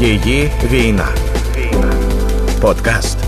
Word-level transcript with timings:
Її 0.00 0.50
війна. 0.64 1.08
Подкаст 2.60 3.18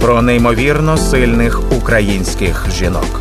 про 0.00 0.22
неймовірно 0.22 0.96
сильних 0.96 1.72
українських 1.76 2.70
жінок. 2.70 3.20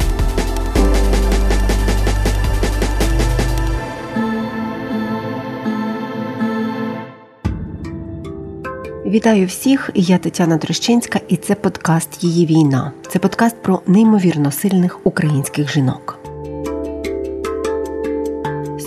Вітаю 9.05 9.47
всіх! 9.47 9.89
Я 9.95 10.17
Тетяна 10.17 10.57
Трощинська, 10.57 11.19
і 11.27 11.37
це 11.37 11.55
подкаст 11.55 12.23
Її 12.23 12.45
війна. 12.45 12.91
Це 13.09 13.19
подкаст 13.19 13.61
про 13.61 13.81
неймовірно 13.87 14.51
сильних 14.51 14.99
українських 15.03 15.73
жінок. 15.73 16.20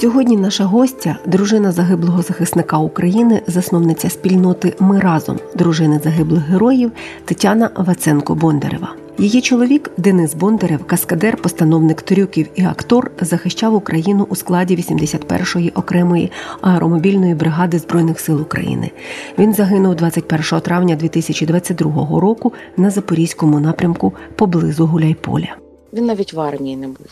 Сьогодні 0.05 0.37
наша 0.37 0.65
гостя, 0.65 1.17
дружина 1.27 1.73
загиблого 1.73 2.23
захисника 2.23 2.79
України, 2.79 3.43
засновниця 3.47 4.11
спільноти 4.11 4.77
Ми 4.79 5.01
разом 5.01 5.39
дружини 5.55 6.01
загиблих 6.05 6.43
героїв 6.43 6.93
Тетяна 7.25 7.71
Ваценко 7.77 8.35
Бондарева. 8.35 8.95
Її 9.19 9.41
чоловік 9.41 9.91
Денис 9.97 10.35
Бондарев, 10.35 10.85
каскадер, 10.85 11.37
постановник 11.37 12.03
трюків 12.03 12.49
і 12.55 12.63
актор, 12.63 13.11
захищав 13.21 13.75
Україну 13.75 14.27
у 14.31 14.37
складі 14.37 14.77
81-ї 14.77 15.73
окремої 15.75 16.33
аеромобільної 16.61 17.35
бригади 17.35 17.79
збройних 17.79 18.21
сил 18.21 18.41
України. 18.41 18.91
Він 19.39 19.55
загинув 19.55 19.95
21 19.95 20.61
травня 20.61 20.97
2022 20.97 22.21
року 22.21 22.53
на 22.77 22.91
запорізькому 22.91 23.61
напрямку 23.61 24.13
поблизу 24.37 24.87
Гуляйполя. 24.87 25.57
Він 25.93 26.07
навіть 26.07 26.33
в 26.33 26.41
армії 26.41 26.77
не 26.77 26.87
був, 26.87 27.07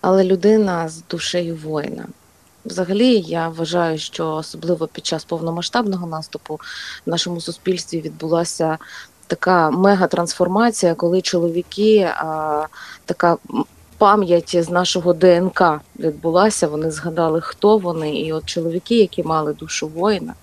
але 0.00 0.24
людина 0.24 0.88
з 0.88 1.02
душею 1.10 1.58
воїна. 1.64 2.04
Взагалі, 2.64 3.20
я 3.20 3.48
вважаю, 3.48 3.98
що 3.98 4.28
особливо 4.28 4.86
під 4.86 5.06
час 5.06 5.24
повномасштабного 5.24 6.06
наступу 6.06 6.60
в 7.06 7.10
нашому 7.10 7.40
суспільстві 7.40 8.00
відбулася 8.00 8.78
така 9.26 9.70
мега-трансформація, 9.70 10.94
коли 10.94 11.22
чоловіки, 11.22 12.10
а, 12.16 12.66
така 13.04 13.36
пам'ять 13.98 14.56
з 14.64 14.70
нашого 14.70 15.12
ДНК 15.12 15.62
відбулася. 15.98 16.68
Вони 16.68 16.90
згадали, 16.90 17.40
хто 17.40 17.78
вони, 17.78 18.16
і 18.16 18.32
от 18.32 18.46
чоловіки, 18.46 18.98
які 18.98 19.22
мали 19.22 19.52
душу 19.52 19.88
воїна, 19.88 20.34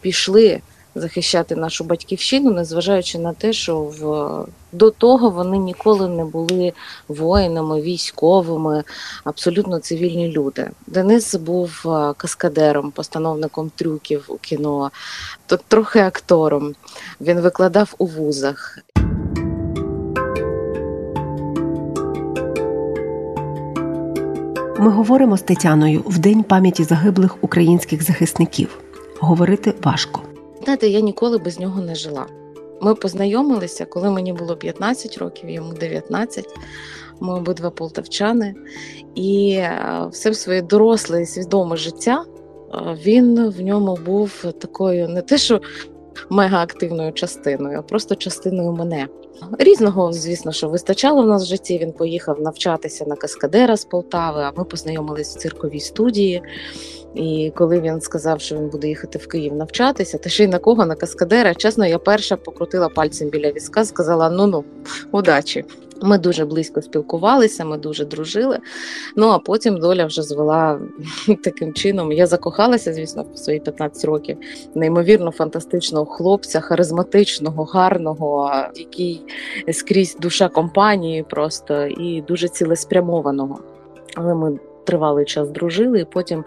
пішли 0.00 0.60
захищати 0.94 1.56
нашу 1.56 1.84
батьківщину, 1.84 2.50
незважаючи 2.50 3.18
на 3.18 3.32
те, 3.32 3.52
що 3.52 3.80
в 3.80 4.28
до 4.72 4.90
того 4.90 5.30
вони 5.30 5.58
ніколи 5.58 6.08
не 6.08 6.24
були 6.24 6.72
воїнами, 7.08 7.80
військовими, 7.80 8.84
абсолютно 9.24 9.78
цивільні 9.78 10.28
люди. 10.28 10.70
Денис 10.86 11.34
був 11.34 11.82
е, 11.86 12.14
каскадером, 12.16 12.90
постановником 12.90 13.70
трюків 13.76 14.24
у 14.28 14.36
кіно, 14.36 14.90
то 15.46 15.56
трохи 15.68 15.98
актором. 15.98 16.74
Він 17.20 17.40
викладав 17.40 17.94
у 17.98 18.06
вузах. 18.06 18.78
Ми 24.78 24.90
говоримо 24.90 25.36
з 25.36 25.42
Тетяною 25.42 26.02
в 26.06 26.18
день 26.18 26.42
пам'яті 26.42 26.84
загиблих 26.84 27.36
українських 27.44 28.02
захисників. 28.02 28.78
Говорити 29.20 29.74
важко. 29.82 30.29
Знаєте, 30.64 30.88
я 30.88 31.00
ніколи 31.00 31.38
без 31.38 31.60
нього 31.60 31.80
не 31.80 31.94
жила. 31.94 32.26
Ми 32.80 32.94
познайомилися, 32.94 33.84
коли 33.84 34.10
мені 34.10 34.32
було 34.32 34.56
15 34.56 35.18
років, 35.18 35.50
йому 35.50 35.72
19. 35.72 36.46
Ми 37.20 37.34
обидва 37.34 37.70
полтавчани, 37.70 38.54
і 39.14 39.52
е, 39.52 40.06
все 40.10 40.34
своє 40.34 40.62
доросле 40.62 41.22
і 41.22 41.26
свідоме 41.26 41.76
життя 41.76 42.24
е, 42.24 42.98
він 43.04 43.50
в 43.50 43.60
ньому 43.60 43.98
був 44.06 44.44
такою, 44.58 45.08
не 45.08 45.22
те, 45.22 45.38
що 45.38 45.60
мегаактивною 46.30 47.12
частиною, 47.12 47.78
а 47.78 47.82
просто 47.82 48.14
частиною 48.14 48.72
мене. 48.72 49.08
Різного, 49.58 50.12
звісно, 50.12 50.52
що 50.52 50.68
вистачало 50.68 51.22
в 51.22 51.26
нас 51.26 51.42
в 51.42 51.46
житті. 51.46 51.78
Він 51.78 51.92
поїхав 51.92 52.40
навчатися 52.40 53.04
на 53.04 53.16
каскадера 53.16 53.76
з 53.76 53.84
Полтави, 53.84 54.40
а 54.42 54.52
ми 54.56 54.64
познайомились 54.64 55.36
в 55.36 55.38
цирковій 55.38 55.80
студії. 55.80 56.42
І 57.14 57.52
коли 57.56 57.80
він 57.80 58.00
сказав, 58.00 58.40
що 58.40 58.56
він 58.56 58.68
буде 58.68 58.88
їхати 58.88 59.18
в 59.18 59.26
Київ 59.26 59.54
навчатися, 59.54 60.18
та 60.18 60.30
ще 60.30 60.44
й 60.44 60.48
на 60.48 60.58
кого 60.58 60.86
на 60.86 60.94
каскадера, 60.94 61.54
чесно, 61.54 61.86
я 61.86 61.98
перша 61.98 62.36
покрутила 62.36 62.88
пальцем 62.88 63.28
біля 63.28 63.50
візка, 63.50 63.84
сказала: 63.84 64.30
ну 64.30 64.46
ну, 64.46 64.64
удачі. 65.12 65.64
Ми 66.02 66.18
дуже 66.18 66.44
близько 66.44 66.82
спілкувалися, 66.82 67.64
ми 67.64 67.78
дуже 67.78 68.04
дружили. 68.04 68.58
Ну 69.16 69.28
а 69.28 69.38
потім 69.38 69.78
доля 69.78 70.06
вже 70.06 70.22
звела 70.22 70.80
таким 71.44 71.74
чином. 71.74 72.12
Я 72.12 72.26
закохалася, 72.26 72.92
звісно, 72.92 73.26
в 73.34 73.38
свої 73.38 73.60
15 73.60 74.04
років. 74.04 74.36
Неймовірно 74.74 75.30
фантастичного 75.30 76.06
хлопця, 76.06 76.60
харизматичного, 76.60 77.64
гарного, 77.64 78.52
який 78.74 79.22
скрізь 79.72 80.16
душа 80.20 80.48
компанії, 80.48 81.22
просто 81.22 81.86
і 81.86 82.24
дуже 82.28 82.48
цілеспрямованого. 82.48 83.60
Але 84.14 84.34
ми 84.34 84.58
тривалий 84.84 85.24
час 85.24 85.50
дружили, 85.50 86.00
і 86.00 86.04
потім, 86.04 86.44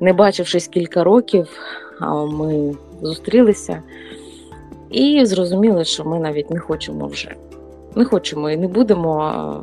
не 0.00 0.12
бачившись 0.12 0.68
кілька 0.68 1.04
років, 1.04 1.48
ми 2.30 2.74
зустрілися 3.02 3.82
і 4.90 5.24
зрозуміли, 5.24 5.84
що 5.84 6.04
ми 6.04 6.18
навіть 6.18 6.50
не 6.50 6.58
хочемо 6.58 7.06
вже. 7.06 7.34
Не 7.94 8.04
хочемо 8.04 8.50
і 8.50 8.56
не 8.56 8.68
будемо 8.68 9.62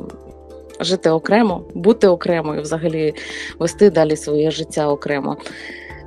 жити 0.80 1.10
окремо, 1.10 1.62
бути 1.74 2.08
окремо 2.08 2.54
і 2.54 2.60
взагалі 2.60 3.14
вести 3.58 3.90
далі 3.90 4.16
своє 4.16 4.50
життя 4.50 4.88
окремо. 4.88 5.36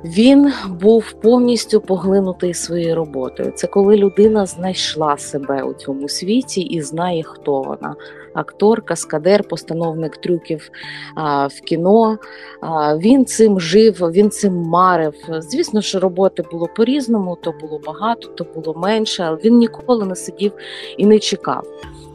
Він 0.04 0.52
був 0.68 1.12
повністю 1.12 1.80
поглинутий 1.80 2.54
своєю 2.54 2.94
роботою. 2.94 3.52
Це 3.54 3.66
коли 3.66 3.96
людина 3.96 4.46
знайшла 4.46 5.16
себе 5.16 5.62
у 5.62 5.74
цьому 5.74 6.08
світі 6.08 6.60
і 6.60 6.82
знає, 6.82 7.22
хто 7.22 7.62
вона. 7.62 7.96
Актор, 8.38 8.82
каскадер, 8.82 9.48
постановник 9.48 10.16
трюків 10.16 10.70
а, 11.14 11.46
в 11.46 11.60
кіно. 11.60 12.18
А, 12.60 12.96
Він 12.96 13.24
цим 13.24 13.60
жив, 13.60 13.94
він 13.94 14.30
цим 14.30 14.54
марив. 14.54 15.14
Звісно, 15.38 15.82
що 15.82 16.00
роботи 16.00 16.44
було 16.52 16.68
по-різному, 16.76 17.38
то 17.42 17.54
було 17.60 17.80
багато, 17.86 18.28
то 18.28 18.46
було 18.54 18.78
менше, 18.78 19.22
але 19.22 19.36
він 19.44 19.58
ніколи 19.58 20.04
не 20.04 20.16
сидів 20.16 20.52
і 20.96 21.06
не 21.06 21.18
чекав. 21.18 21.64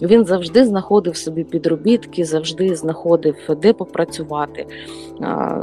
Він 0.02 0.26
завжди 0.26 0.66
знаходив 0.66 1.18
собі 1.18 1.44
підробітки, 1.44 2.26
завжди 2.26 2.76
знаходив, 2.76 3.36
де 3.62 3.74
попрацювати. 3.74 4.66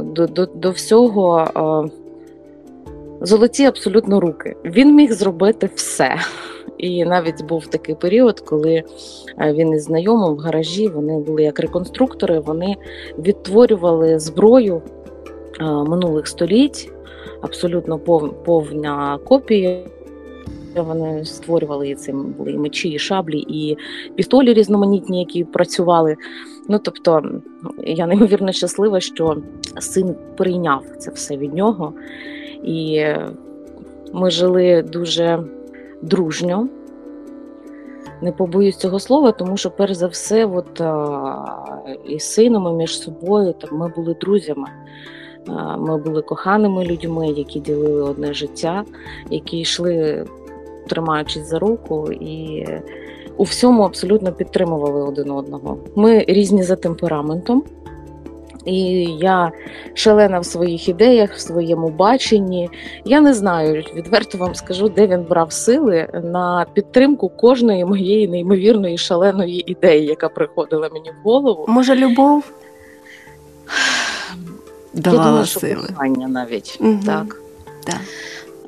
До, 0.03 0.27
до, 0.27 0.45
до 0.45 0.71
всього 0.71 1.47
золоті 3.21 3.65
абсолютно 3.65 4.19
руки. 4.19 4.55
Він 4.65 4.95
міг 4.95 5.11
зробити 5.11 5.69
все. 5.75 6.15
І 6.77 7.05
навіть 7.05 7.45
був 7.45 7.67
такий 7.67 7.95
період, 7.95 8.39
коли 8.39 8.83
е, 9.39 9.53
він 9.53 9.73
із 9.73 9.83
знайомим 9.83 10.35
в 10.35 10.37
гаражі 10.37 10.87
вони 10.87 11.19
були 11.19 11.43
як 11.43 11.59
реконструктори, 11.59 12.39
вони 12.39 12.75
відтворювали 13.19 14.19
зброю 14.19 14.81
е, 15.59 15.63
минулих 15.63 16.27
століть, 16.27 16.91
абсолютно 17.41 17.99
повна 18.45 19.19
копія. 19.23 19.83
Вони 20.75 21.25
створювали 21.25 21.89
і 21.89 21.95
цим 21.95 22.35
були 22.37 22.51
і 22.51 22.57
мечі, 22.57 22.89
і 22.89 22.99
шаблі, 22.99 23.39
і 23.39 23.77
пістолі 24.15 24.53
різноманітні, 24.53 25.19
які 25.19 25.43
працювали. 25.43 26.15
Ну 26.69 26.79
тобто 26.79 27.23
я 27.83 28.07
неймовірно 28.07 28.51
щаслива, 28.51 28.99
що 28.99 29.37
син 29.79 30.15
прийняв 30.37 30.83
це 30.97 31.11
все 31.11 31.37
від 31.37 31.53
нього. 31.53 31.93
І 32.63 33.05
ми 34.13 34.31
жили 34.31 34.81
дуже 34.81 35.43
дружньо. 36.01 36.67
Не 38.21 38.31
побоюсь 38.31 38.77
цього 38.77 38.99
слова, 38.99 39.31
тому 39.31 39.57
що, 39.57 39.71
перш 39.71 39.93
за 39.93 40.07
все, 40.07 40.45
от, 40.45 40.81
і 42.05 42.19
сином, 42.19 42.67
і 42.67 42.77
між 42.77 42.99
собою 42.99 43.53
там, 43.53 43.77
ми 43.77 43.93
були 43.95 44.15
друзями. 44.21 44.67
Ми 45.77 45.97
були 45.97 46.21
коханими 46.21 46.85
людьми, 46.85 47.27
які 47.27 47.59
ділили 47.59 48.01
одне 48.01 48.33
життя, 48.33 48.83
які 49.29 49.59
йшли, 49.59 50.25
тримаючись 50.87 51.49
за 51.49 51.59
руку, 51.59 52.11
і 52.11 52.65
у 53.37 53.43
всьому 53.43 53.83
абсолютно 53.83 54.31
підтримували 54.31 55.03
один 55.03 55.31
одного. 55.31 55.77
Ми 55.95 56.25
різні 56.27 56.63
за 56.63 56.75
темпераментом. 56.75 57.63
І 58.65 58.81
я 59.19 59.51
шалена 59.93 60.39
в 60.39 60.45
своїх 60.45 60.89
ідеях, 60.89 61.33
в 61.33 61.39
своєму 61.39 61.89
баченні. 61.89 62.69
Я 63.05 63.21
не 63.21 63.33
знаю, 63.33 63.83
відверто 63.95 64.37
вам 64.37 64.55
скажу, 64.55 64.89
де 64.89 65.07
він 65.07 65.23
брав 65.23 65.51
сили 65.51 66.07
на 66.23 66.65
підтримку 66.73 67.29
кожної 67.29 67.85
моєї 67.85 68.27
неймовірної 68.27 68.97
шаленої 68.97 69.71
ідеї, 69.71 70.05
яка 70.05 70.29
приходила 70.29 70.89
мені 70.93 71.09
в 71.09 71.23
голову. 71.23 71.65
Може, 71.67 71.95
любов 71.95 72.43
давала 74.93 75.23
Я 75.23 75.29
думаю, 75.29 75.45
сили. 75.45 75.83
що 75.83 75.93
кохання 75.93 76.27
навіть 76.27 76.77
угу. 76.81 76.99
так. 77.05 77.41
так. 77.83 77.99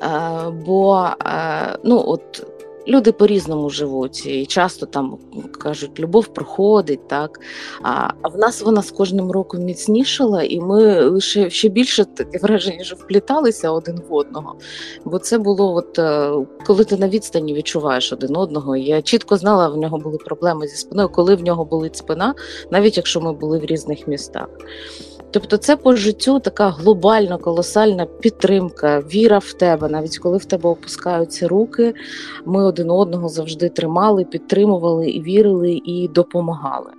А, 0.00 0.50
бо 0.66 1.08
а, 1.18 1.76
ну 1.84 2.04
от 2.06 2.46
Люди 2.88 3.12
по-різному 3.12 3.70
живуть, 3.70 4.26
і 4.26 4.46
часто 4.46 4.86
там 4.86 5.18
кажуть, 5.58 6.00
любов 6.00 6.26
проходить, 6.26 7.08
так 7.08 7.40
а 7.82 8.28
в 8.28 8.38
нас 8.38 8.62
вона 8.62 8.82
з 8.82 8.90
кожним 8.90 9.30
роком 9.30 9.60
міцнішала, 9.60 10.42
і 10.42 10.60
ми 10.60 11.04
лише 11.04 11.50
ще 11.50 11.68
більше 11.68 12.04
таке 12.04 12.38
враження, 12.38 12.84
що 12.84 12.96
впліталися 12.96 13.70
один 13.70 14.00
в 14.08 14.14
одного. 14.14 14.56
Бо 15.04 15.18
це 15.18 15.38
було, 15.38 15.74
от 15.74 15.98
е, 15.98 16.30
коли 16.66 16.84
ти 16.84 16.96
на 16.96 17.08
відстані 17.08 17.54
відчуваєш 17.54 18.12
один 18.12 18.36
одного. 18.36 18.76
Я 18.76 19.02
чітко 19.02 19.36
знала, 19.36 19.68
в 19.68 19.76
нього 19.76 19.98
були 19.98 20.18
проблеми 20.18 20.68
зі 20.68 20.76
спиною, 20.76 21.08
коли 21.08 21.34
в 21.34 21.42
нього 21.42 21.64
болить 21.64 21.96
спина, 21.96 22.34
навіть 22.70 22.96
якщо 22.96 23.20
ми 23.20 23.32
були 23.32 23.58
в 23.58 23.64
різних 23.64 24.08
містах. 24.08 24.48
Тобто, 25.34 25.56
це 25.56 25.76
по 25.76 25.96
життю 25.96 26.40
така 26.40 26.68
глобальна, 26.68 27.36
колосальна 27.36 28.06
підтримка, 28.06 29.00
віра 29.00 29.38
в 29.38 29.52
тебе. 29.52 29.88
Навіть 29.88 30.18
коли 30.18 30.38
в 30.38 30.44
тебе 30.44 30.70
опускаються 30.70 31.48
руки, 31.48 31.94
ми 32.44 32.64
один 32.64 32.90
одного 32.90 33.28
завжди 33.28 33.68
тримали, 33.68 34.24
підтримували 34.24 35.10
і 35.10 35.22
вірили 35.22 35.82
і 35.84 36.08
допомагали. 36.08 36.90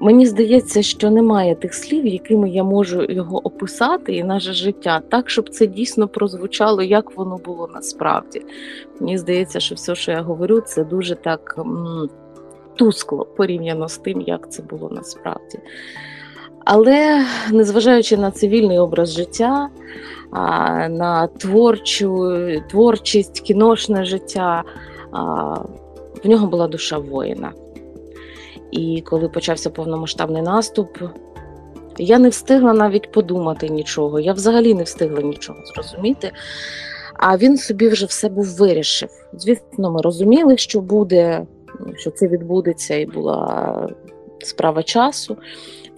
Мені 0.00 0.26
здається, 0.26 0.82
що 0.82 1.10
немає 1.10 1.54
тих 1.54 1.74
слів, 1.74 2.06
якими 2.06 2.50
я 2.50 2.64
можу 2.64 3.02
його 3.02 3.46
описати, 3.46 4.16
і 4.16 4.24
наше 4.24 4.52
життя 4.52 5.02
так, 5.10 5.30
щоб 5.30 5.48
це 5.48 5.66
дійсно 5.66 6.08
прозвучало, 6.08 6.82
як 6.82 7.16
воно 7.16 7.36
було 7.36 7.68
насправді. 7.74 8.42
Мені 9.00 9.18
здається, 9.18 9.60
що 9.60 9.74
все, 9.74 9.94
що 9.94 10.12
я 10.12 10.20
говорю, 10.20 10.60
це 10.60 10.84
дуже 10.84 11.14
так 11.14 11.54
м- 11.58 12.08
тускло 12.76 13.24
порівняно 13.24 13.88
з 13.88 13.98
тим, 13.98 14.20
як 14.20 14.52
це 14.52 14.62
було 14.62 14.90
насправді. 14.94 15.58
Але 16.72 17.24
незважаючи 17.52 18.16
на 18.16 18.30
цивільний 18.30 18.78
образ 18.78 19.12
життя, 19.12 19.68
на 20.90 21.26
творчу, 21.26 22.36
творчість, 22.70 23.40
кіношне 23.40 24.04
життя, 24.04 24.64
в 26.24 26.28
нього 26.28 26.46
була 26.46 26.68
душа 26.68 26.98
воїна. 26.98 27.52
І 28.70 29.02
коли 29.06 29.28
почався 29.28 29.70
повномасштабний 29.70 30.42
наступ, 30.42 30.98
я 31.98 32.18
не 32.18 32.28
встигла 32.28 32.72
навіть 32.72 33.12
подумати 33.12 33.68
нічого. 33.68 34.20
Я 34.20 34.32
взагалі 34.32 34.74
не 34.74 34.82
встигла 34.82 35.20
нічого 35.20 35.58
зрозуміти. 35.74 36.32
А 37.14 37.36
він 37.36 37.56
собі 37.56 37.88
вже 37.88 38.06
все 38.06 38.28
був 38.28 38.56
вирішив. 38.56 39.08
Звісно, 39.32 39.90
ми 39.90 40.02
розуміли, 40.02 40.56
що 40.56 40.80
буде, 40.80 41.46
що 41.96 42.10
це 42.10 42.28
відбудеться, 42.28 42.94
і 42.94 43.06
була 43.06 43.88
справа 44.38 44.82
часу. 44.82 45.36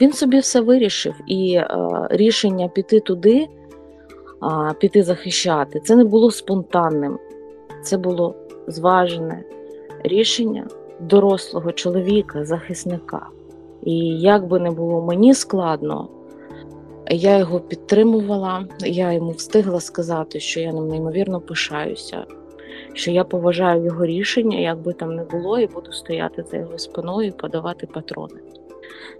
Він 0.02 0.12
собі 0.12 0.38
все 0.38 0.60
вирішив, 0.60 1.14
і 1.26 1.54
е, 1.54 1.68
рішення 2.10 2.68
піти 2.68 3.00
туди, 3.00 3.48
піти 4.78 5.02
захищати, 5.02 5.80
це 5.80 5.96
не 5.96 6.04
було 6.04 6.30
спонтанним, 6.30 7.18
це 7.82 7.96
було 7.96 8.34
зважене 8.66 9.44
рішення 10.04 10.66
дорослого 11.00 11.72
чоловіка, 11.72 12.44
захисника. 12.44 13.26
І 13.82 13.96
як 14.20 14.46
би 14.46 14.60
не 14.60 14.70
було 14.70 15.02
мені 15.02 15.34
складно, 15.34 16.08
я 17.10 17.38
його 17.38 17.60
підтримувала, 17.60 18.66
я 18.80 19.12
йому 19.12 19.30
встигла 19.30 19.80
сказати, 19.80 20.40
що 20.40 20.60
я 20.60 20.72
ним 20.72 20.88
неймовірно 20.88 21.40
пишаюся, 21.40 22.24
що 22.92 23.10
я 23.10 23.24
поважаю 23.24 23.84
його 23.84 24.06
рішення, 24.06 24.58
як 24.58 24.78
би 24.78 24.92
там 24.92 25.14
не 25.14 25.24
було, 25.24 25.58
і 25.58 25.66
буду 25.66 25.92
стояти 25.92 26.44
за 26.50 26.56
його 26.56 26.78
спиною 26.78 27.28
і 27.28 27.32
подавати 27.32 27.86
патрони. 27.86 28.40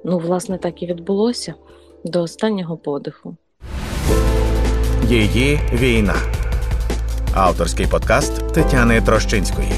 Ну, 0.05 0.19
власне, 0.19 0.59
так 0.59 0.83
і 0.83 0.87
відбулося 0.87 1.55
до 2.05 2.23
останнього 2.23 2.77
подиху. 2.77 3.37
Її 5.09 5.61
війна. 5.73 6.15
Авторський 7.35 7.87
подкаст 7.87 8.53
Тетяни 8.53 9.01
Трощинської. 9.01 9.73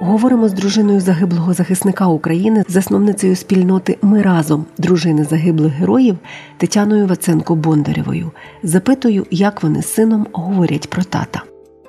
Говоримо 0.00 0.48
з 0.48 0.52
дружиною 0.52 1.00
загиблого 1.00 1.54
захисника 1.54 2.06
України, 2.06 2.64
засновницею 2.68 3.36
спільноти 3.36 3.98
Ми 4.02 4.22
разом 4.22 4.66
дружини 4.78 5.24
загиблих 5.24 5.72
героїв 5.72 6.18
Тетяною 6.56 7.06
Ваценко 7.06 7.54
Бондарєвою. 7.54 8.30
Запитую, 8.62 9.26
як 9.30 9.62
вони 9.62 9.82
з 9.82 9.94
сином 9.94 10.26
говорять 10.32 10.90
про 10.90 11.04
тата. 11.04 11.42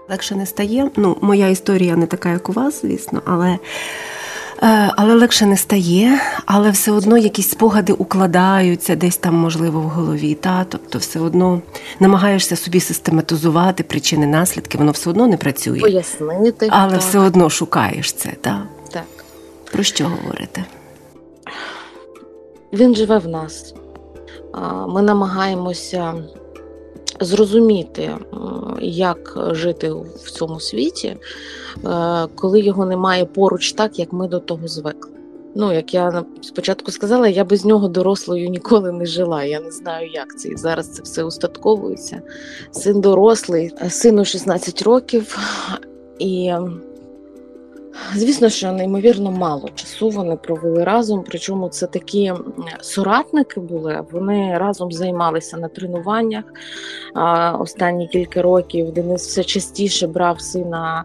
Легше 0.10 0.36
не 0.36 0.46
стає. 0.46 0.90
Ну, 0.96 1.18
моя 1.22 1.48
історія 1.48 1.96
не 1.96 2.06
така, 2.06 2.30
як 2.30 2.50
у 2.50 2.52
вас, 2.52 2.82
звісно, 2.82 3.22
але 3.26 3.58
але 4.96 5.14
легше 5.14 5.46
не 5.46 5.58
стає, 5.58 6.20
але 6.46 6.72
все 6.72 6.92
одно 6.92 7.18
якісь 7.18 7.50
спогади 7.50 7.94
укладаються 7.94 8.96
десь 8.96 9.18
там, 9.18 9.36
можливо, 9.36 9.80
в 9.80 9.84
голові. 9.84 10.36
Та? 10.36 10.66
Тобто, 10.70 11.00
все 11.00 11.20
одно 11.20 11.62
намагаєшся 12.00 12.56
собі 12.56 12.80
систематизувати 12.80 13.84
причини, 13.84 14.28
наслідки, 14.28 14.78
воно 14.78 14.92
все 14.92 15.10
одно 15.10 15.28
не 15.28 15.38
працює. 15.38 15.80
Пояснити. 15.80 16.68
Але 16.72 16.92
так. 16.92 17.02
все 17.02 17.20
одно 17.20 17.50
шукаєш 17.50 18.14
це. 18.14 18.30
Та? 18.42 18.64
Так. 18.92 19.26
Про 19.72 19.84
що 19.84 20.08
говорите? 20.08 20.66
Він 22.74 22.96
живе 22.96 23.18
в 23.18 23.28
нас. 23.28 23.76
Ми 24.88 25.02
намагаємося 25.02 26.14
зрозуміти, 27.20 28.12
як 28.82 29.50
жити 29.52 29.92
в 30.24 30.32
цьому 30.32 30.60
світі, 30.60 31.08
е, 31.08 31.18
коли 32.36 32.60
його 32.60 32.86
немає 32.86 33.26
поруч 33.26 33.72
так, 33.72 34.00
як 34.00 34.14
ми 34.14 34.28
до 34.28 34.40
того 34.40 34.68
звикли. 34.68 35.12
Ну, 35.56 35.74
як 35.74 35.94
я 35.94 36.24
спочатку 36.42 36.92
сказала, 36.92 37.28
я 37.28 37.44
без 37.44 37.66
нього 37.66 37.88
дорослою 37.88 38.50
ніколи 38.50 38.92
не 38.92 39.06
жила. 39.06 39.44
Я 39.44 39.60
не 39.60 39.72
знаю, 39.72 40.10
як 40.12 40.40
це. 40.40 40.50
І 40.50 40.56
зараз 40.56 40.88
це 40.88 41.02
все 41.04 41.24
устатковується. 41.24 42.22
Син 42.72 43.02
дорослий, 43.02 43.72
сину 43.90 44.26
16 44.26 44.82
років, 44.82 45.38
і 46.20 46.54
Звісно, 48.16 48.50
що 48.50 48.72
неймовірно 48.72 49.32
мало 49.32 49.70
часу 49.70 50.10
вони 50.10 50.36
провели 50.36 50.84
разом. 50.84 51.24
Причому 51.28 51.70
це 51.70 51.88
такі 51.88 52.34
соратники 52.82 53.60
були. 53.60 54.04
Вони 54.12 54.58
разом 54.58 54.92
займалися 54.92 55.58
на 55.58 55.68
тренуваннях. 55.68 56.44
Останні 57.60 58.08
кілька 58.08 58.42
років 58.42 58.92
Денис 58.92 59.28
все 59.28 59.44
частіше 59.44 60.08
брав 60.08 60.42
сина 60.42 61.04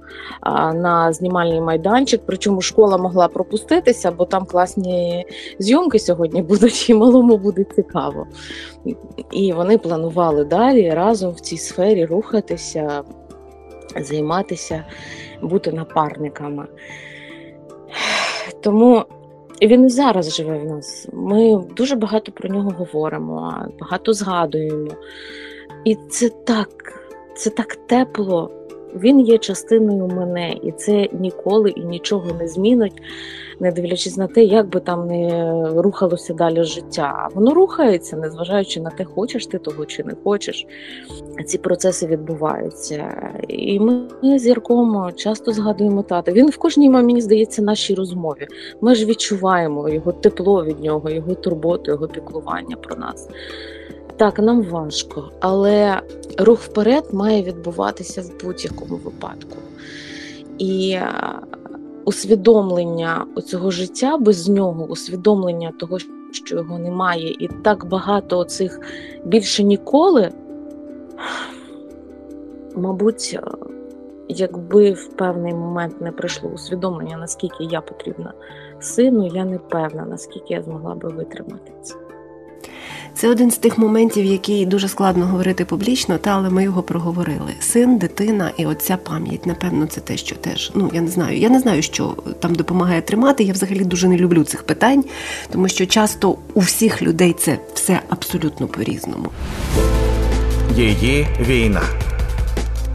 на 0.75 1.13
знімальний 1.13 1.61
майданчик. 1.61 2.21
Причому 2.27 2.61
школа 2.61 2.99
могла 2.99 3.29
пропуститися, 3.29 4.11
бо 4.11 4.25
там 4.25 4.45
класні 4.47 5.27
зйомки 5.59 5.99
сьогодні 5.99 6.43
будуть, 6.49 6.91
і 6.91 6.95
малому 6.95 7.39
буде 7.39 7.65
цікаво. 7.77 8.27
І 9.33 9.53
вони 9.53 9.79
планували 9.79 10.45
далі 10.45 10.91
разом 10.91 11.33
в 11.33 11.41
цій 11.41 11.59
сфері 11.59 12.05
рухатися, 12.05 13.03
займатися 14.01 14.85
бути 15.43 15.73
напарниками. 15.73 16.67
Тому 18.61 19.05
він 19.63 19.87
і 19.87 19.89
зараз 19.89 20.37
живе 20.37 20.59
в 20.59 20.65
нас. 20.65 21.09
Ми 21.13 21.65
дуже 21.77 21.97
багато 21.97 22.33
про 22.33 22.49
нього 22.49 22.71
говоримо, 22.71 23.55
багато 23.81 24.13
згадуємо. 24.13 24.91
І 25.85 25.95
це 25.95 26.29
так, 26.29 26.69
це 27.37 27.51
так 27.51 27.77
тепло. 27.77 28.58
Він 28.95 29.21
є 29.21 29.39
частиною 29.39 30.07
мене, 30.07 30.53
і 30.63 30.73
це 30.73 31.09
ніколи 31.13 31.71
і 31.71 31.85
нічого 31.85 32.27
не 32.41 32.49
змінить, 32.49 33.03
не 33.61 33.73
дивлячись 33.73 34.17
на 34.17 34.27
те, 34.27 34.43
як 34.43 34.69
би 34.69 34.81
там 34.81 35.07
не 35.07 35.55
рухалося 35.77 36.35
далі 36.35 36.65
життя. 36.65 37.29
Воно 37.35 37.55
рухається, 37.55 38.17
незважаючи 38.17 38.81
на 38.81 38.91
те, 38.91 39.05
хочеш 39.05 39.47
ти 39.47 39.59
того 39.59 39.87
чи 39.87 40.05
не 40.05 40.15
хочеш. 40.25 40.67
Ці 41.47 41.59
процеси 41.59 42.07
відбуваються. 42.07 43.33
І 43.49 43.81
ми 43.81 44.09
з 44.39 44.47
Ярком 44.47 45.13
часто 45.17 45.53
згадуємо 45.53 46.03
тата. 46.03 46.33
Він 46.33 46.51
в 46.51 46.57
кожній 46.57 46.91
мені 46.91 47.21
здається, 47.21 47.63
нашій 47.63 47.95
розмові. 47.95 48.47
Ми 48.81 48.95
ж 48.95 49.07
відчуваємо 49.07 49.89
його 49.89 50.13
тепло 50.13 50.65
від 50.65 50.81
нього, 50.81 51.11
його 51.11 51.35
турботу, 51.35 51.91
його 51.91 52.09
піклування 52.09 52.77
про 52.77 52.97
нас. 52.97 53.29
Так, 54.19 54.39
нам 54.39 54.63
важко, 54.63 55.31
але 55.41 56.03
рух 56.39 56.61
вперед 56.61 57.05
має 57.13 57.43
відбуватися 57.43 58.23
в 58.23 58.45
будь-якому 58.45 58.97
випадку. 58.97 59.57
І 60.59 60.91
е, 60.91 61.13
усвідомлення 62.05 63.27
цього 63.47 63.71
життя 63.71 64.17
без 64.17 64.49
нього, 64.49 64.85
усвідомлення 64.85 65.73
того, 65.79 65.99
що 66.33 66.57
його 66.57 66.79
немає, 66.79 67.37
і 67.39 67.49
так 67.49 67.85
багато 67.85 68.45
цих 68.45 68.81
більше 69.25 69.63
ніколи, 69.63 70.31
мабуть, 72.77 73.31
е, 73.35 73.51
якби 74.29 74.93
в 74.93 75.09
певний 75.09 75.55
момент 75.55 76.01
не 76.01 76.13
прийшло 76.13 76.51
усвідомлення, 76.51 77.17
наскільки 77.17 77.65
я 77.65 77.81
потрібна 77.81 78.33
сину, 78.81 79.31
я 79.35 79.45
не 79.45 79.59
певна, 79.59 80.05
наскільки 80.05 80.55
я 80.55 80.63
змогла 80.63 80.95
би 80.95 81.09
витримати 81.09 81.73
це. 81.83 82.08
Це 83.19 83.29
один 83.29 83.51
з 83.51 83.59
тих 83.59 83.79
моментів, 83.79 84.25
який 84.25 84.67
дуже 84.67 84.89
складно 84.89 85.27
говорити 85.27 85.65
публічно, 85.65 86.19
та 86.19 86.31
але 86.31 86.51
ми 86.51 86.65
його 86.65 86.83
проговорили. 86.83 87.53
Син, 87.61 87.99
дитина 87.99 88.51
і 88.57 88.67
оця 88.67 88.97
пам'ять. 88.97 89.47
Напевно, 89.47 89.87
це 89.87 90.01
те, 90.01 90.17
що 90.17 90.37
теж 90.37 90.73
ну 90.75 90.91
я 90.95 91.01
не 91.01 91.09
знаю. 91.09 91.39
Я 91.39 91.49
не 91.49 91.61
знаю, 91.61 91.83
що 91.83 92.17
там 92.41 92.55
допомагає 92.55 93.03
тримати. 93.03 93.45
Я 93.45 93.53
взагалі 93.53 93.85
дуже 93.85 94.09
не 94.09 94.17
люблю 94.17 94.45
цих 94.45 94.63
питань, 94.63 95.05
тому 95.53 95.69
що 95.69 95.87
часто 95.87 96.39
у 96.55 96.61
всіх 96.61 97.03
людей 97.03 97.35
це 97.39 97.59
все 97.75 98.01
абсолютно 98.09 98.67
по-різному. 98.67 99.29
Її 100.77 101.27
війна. 101.41 101.83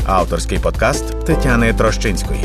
Авторський 0.05 0.59
подкаст 0.59 1.25
Тетяни 1.25 1.73
Трощинської. 1.73 2.43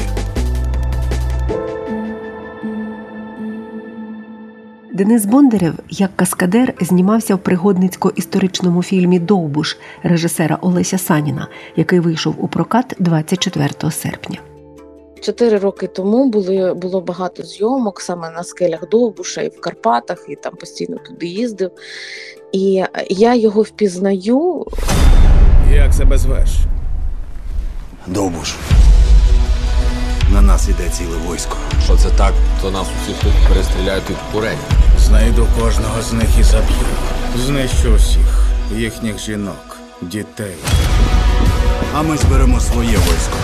Денис 4.98 5.26
Бондарєв 5.26 5.74
як 5.90 6.10
каскадер 6.16 6.74
знімався 6.80 7.34
в 7.34 7.38
пригодницько-історичному 7.38 8.82
фільмі 8.82 9.18
Довбуш 9.18 9.76
режисера 10.02 10.58
Олеся 10.60 10.98
Саніна, 10.98 11.48
який 11.76 12.00
вийшов 12.00 12.34
у 12.38 12.48
прокат 12.48 12.94
24 12.98 13.90
серпня. 13.90 14.38
Чотири 15.20 15.58
роки 15.58 15.86
тому 15.86 16.30
були 16.30 16.74
було 16.74 17.00
багато 17.00 17.42
зйомок 17.42 18.00
саме 18.00 18.30
на 18.30 18.44
скелях 18.44 18.88
Довбуша 18.88 19.40
і 19.40 19.48
в 19.48 19.60
Карпатах, 19.60 20.26
і 20.28 20.36
там 20.36 20.54
постійно 20.56 20.98
туди 20.98 21.26
їздив. 21.26 21.70
І 22.52 22.84
я 23.10 23.34
його 23.34 23.62
впізнаю. 23.62 24.66
Як 25.72 25.94
себе 25.94 26.18
звеш? 26.18 26.50
Довбуш. 28.06 28.54
На 30.32 30.42
нас 30.42 30.68
іде 30.68 30.90
ціле 30.90 31.16
військо. 31.32 31.56
Що 31.84 31.96
це 31.96 32.08
так, 32.18 32.32
то 32.62 32.70
нас 32.70 32.86
усіх 33.02 33.16
тут 33.22 33.32
перестріляють 33.48 34.10
від 34.10 34.16
курень. 34.32 34.58
Знайду 35.08 35.46
кожного 35.60 36.02
з 36.02 36.12
них 36.12 36.28
і 36.40 36.42
заб'ю. 36.42 36.86
Знищу 37.36 37.94
усіх 37.94 38.44
їхніх 38.76 39.18
жінок, 39.18 39.76
дітей. 40.02 40.54
А 41.94 42.02
ми 42.02 42.16
зберемо 42.16 42.60
своє 42.60 42.90
військо. 42.90 43.36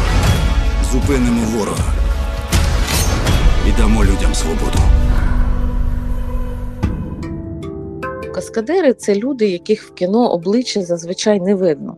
Зупинимо 0.92 1.46
ворога. 1.46 1.92
І 3.68 3.80
дамо 3.80 4.04
людям 4.04 4.34
свободу. 4.34 4.78
Каскадери 8.34 8.92
це 8.92 9.14
люди, 9.14 9.48
яких 9.48 9.82
в 9.82 9.94
кіно 9.94 10.32
обличчя 10.32 10.82
зазвичай 10.82 11.40
не 11.40 11.54
видно. 11.54 11.96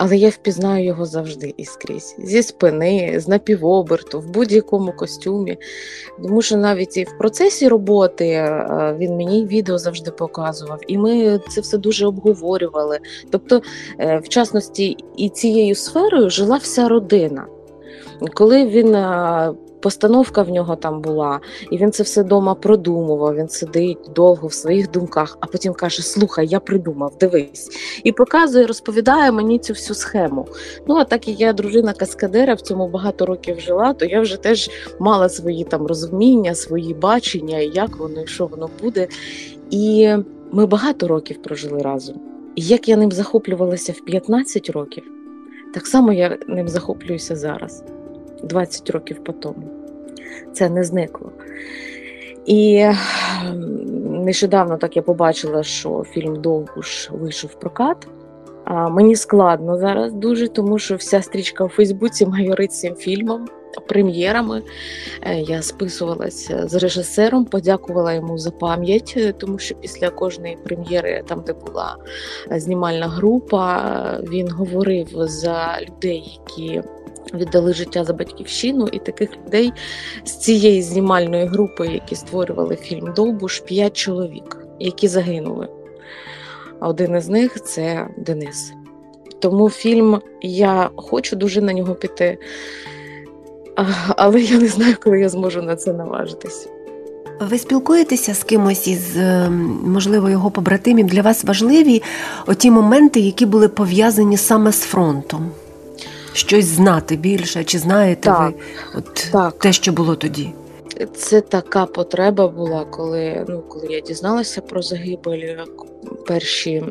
Але 0.00 0.16
я 0.16 0.28
впізнаю 0.28 0.84
його 0.84 1.06
завжди 1.06 1.54
і 1.56 1.64
скрізь. 1.64 2.16
Зі 2.18 2.42
спини, 2.42 3.20
з 3.20 3.28
напівоберту, 3.28 4.20
в 4.20 4.30
будь-якому 4.30 4.92
костюмі. 4.92 5.58
Тому 6.22 6.42
що 6.42 6.56
навіть 6.56 6.96
і 6.96 7.04
в 7.04 7.18
процесі 7.18 7.68
роботи 7.68 8.28
е, 8.28 8.96
він 8.98 9.16
мені 9.16 9.46
відео 9.46 9.78
завжди 9.78 10.10
показував, 10.10 10.80
і 10.86 10.98
ми 10.98 11.40
це 11.48 11.60
все 11.60 11.78
дуже 11.78 12.06
обговорювали. 12.06 12.98
Тобто, 13.30 13.62
е, 13.98 14.18
в 14.18 14.28
частності, 14.28 14.96
і 15.16 15.28
цією 15.28 15.74
сферою 15.74 16.30
жила 16.30 16.56
вся 16.56 16.88
родина. 16.88 17.46
Коли 18.34 18.66
він 18.66 18.94
е, 18.94 19.52
постановка 19.80 20.42
в 20.42 20.50
нього 20.50 20.76
там 20.76 21.00
була, 21.00 21.40
і 21.70 21.78
він 21.78 21.92
це 21.92 22.02
все 22.02 22.22
вдома 22.22 22.54
продумував. 22.54 23.36
Він 23.36 23.48
сидить 23.48 23.98
довго 24.14 24.48
в 24.48 24.52
своїх 24.52 24.90
думках, 24.90 25.38
а 25.40 25.46
потім 25.46 25.72
каже: 25.72 26.02
Слухай, 26.02 26.46
я 26.46 26.60
придумав, 26.60 27.12
дивись, 27.20 27.68
і 28.04 28.12
показує, 28.12 28.66
розповідає 28.66 29.32
мені 29.32 29.58
цю 29.58 29.72
всю 29.72 29.94
схему. 29.94 30.46
Ну 30.86 30.94
а 30.94 31.04
так 31.04 31.28
як 31.28 31.40
я 31.40 31.52
дружина 31.52 31.92
Каскадера, 31.92 32.54
в 32.54 32.60
цьому 32.60 32.88
багато 32.88 33.26
років 33.26 33.60
жила, 33.60 33.92
то 33.92 34.04
я 34.04 34.20
вже 34.20 34.36
теж 34.36 34.70
мала 34.98 35.28
свої 35.28 35.64
там 35.64 35.86
розуміння, 35.86 36.54
свої 36.54 36.94
бачення, 36.94 37.58
як 37.58 37.96
воно 37.96 38.22
і 38.22 38.26
що 38.26 38.46
воно 38.46 38.70
буде. 38.82 39.08
І 39.70 40.14
ми 40.52 40.66
багато 40.66 41.08
років 41.08 41.42
прожили 41.42 41.82
разом. 41.82 42.20
І 42.54 42.62
як 42.62 42.88
я 42.88 42.96
ним 42.96 43.12
захоплювалася 43.12 43.92
в 43.92 44.00
15 44.00 44.70
років, 44.70 45.04
так 45.74 45.86
само 45.86 46.12
я 46.12 46.38
ним 46.48 46.68
захоплююся 46.68 47.36
зараз. 47.36 47.84
20 48.42 48.90
років 48.90 49.24
по 49.24 49.32
тому. 49.32 49.62
Це 50.52 50.68
не 50.68 50.84
зникло. 50.84 51.32
І 52.46 52.86
нещодавно 54.04 54.76
так 54.76 54.96
я 54.96 55.02
побачила, 55.02 55.62
що 55.62 56.04
фільм 56.10 56.36
Довбуш 56.36 57.10
вийшов 57.10 57.50
в 57.50 57.60
прокат. 57.60 58.08
А 58.64 58.88
Мені 58.88 59.16
складно 59.16 59.78
зараз 59.78 60.12
дуже, 60.12 60.48
тому 60.48 60.78
що 60.78 60.96
вся 60.96 61.22
стрічка 61.22 61.64
у 61.64 61.68
Фейсбуці 61.68 62.26
майорить 62.26 62.72
цим 62.72 62.94
фільмом, 62.94 63.48
прем'єрами. 63.88 64.62
Е, 65.22 65.40
я 65.40 65.62
списувалася 65.62 66.68
з 66.68 66.74
режисером, 66.74 67.44
подякувала 67.44 68.12
йому 68.12 68.38
за 68.38 68.50
пам'ять, 68.50 69.14
е, 69.16 69.32
тому 69.32 69.58
що 69.58 69.74
після 69.74 70.10
кожної 70.10 70.58
прем'єри, 70.64 71.22
там 71.26 71.42
де 71.46 71.52
була 71.52 71.96
знімальна 72.50 73.08
група, 73.08 74.20
він 74.22 74.50
говорив 74.50 75.08
за 75.14 75.78
людей, 75.80 76.40
які 76.48 76.82
віддали 77.34 77.72
життя 77.72 78.04
за 78.04 78.12
батьківщину, 78.12 78.88
і 78.92 78.98
таких 78.98 79.30
людей 79.36 79.72
з 80.24 80.32
цієї 80.32 80.82
знімальної 80.82 81.46
групи, 81.46 81.86
які 81.86 82.14
створювали 82.14 82.76
фільм 82.76 83.12
Довбуш, 83.16 83.60
п'ять 83.60 83.96
чоловік, 83.96 84.56
які 84.80 85.08
загинули. 85.08 85.68
А 86.80 86.88
один 86.88 87.16
із 87.16 87.28
них 87.28 87.62
це 87.62 88.08
Денис. 88.16 88.72
Тому 89.40 89.70
фільм 89.70 90.20
я 90.42 90.90
хочу 90.96 91.36
дуже 91.36 91.60
на 91.60 91.72
нього 91.72 91.94
піти, 91.94 92.38
але 94.16 94.40
я 94.40 94.58
не 94.58 94.68
знаю, 94.68 94.96
коли 95.02 95.20
я 95.20 95.28
зможу 95.28 95.62
на 95.62 95.76
це 95.76 95.92
наважитись. 95.92 96.68
Ви 97.40 97.58
спілкуєтеся 97.58 98.34
з 98.34 98.44
кимось 98.44 98.88
із, 98.88 99.16
ем, 99.16 99.80
можливо, 99.84 100.30
його 100.30 100.50
побратимів? 100.50 101.06
Для 101.06 101.22
вас 101.22 101.44
важливі 101.44 102.02
оті 102.46 102.70
моменти, 102.70 103.20
які 103.20 103.46
були 103.46 103.68
пов'язані 103.68 104.36
саме 104.36 104.72
з 104.72 104.80
фронтом? 104.80 105.50
Щось 106.32 106.64
знати 106.64 107.16
більше, 107.16 107.64
чи 107.64 107.78
знаєте 107.78 108.22
так, 108.22 108.52
ви 108.52 108.54
от 108.98 109.28
так. 109.32 109.58
те, 109.58 109.72
що 109.72 109.92
було 109.92 110.16
тоді? 110.16 110.52
Це 111.14 111.40
така 111.40 111.86
потреба 111.86 112.48
була, 112.48 112.84
коли 112.84 113.44
ну 113.48 113.62
коли 113.68 113.86
я 113.86 114.00
дізналася 114.00 114.60
про 114.60 114.82
загибель 114.82 115.56
перші 116.26 116.84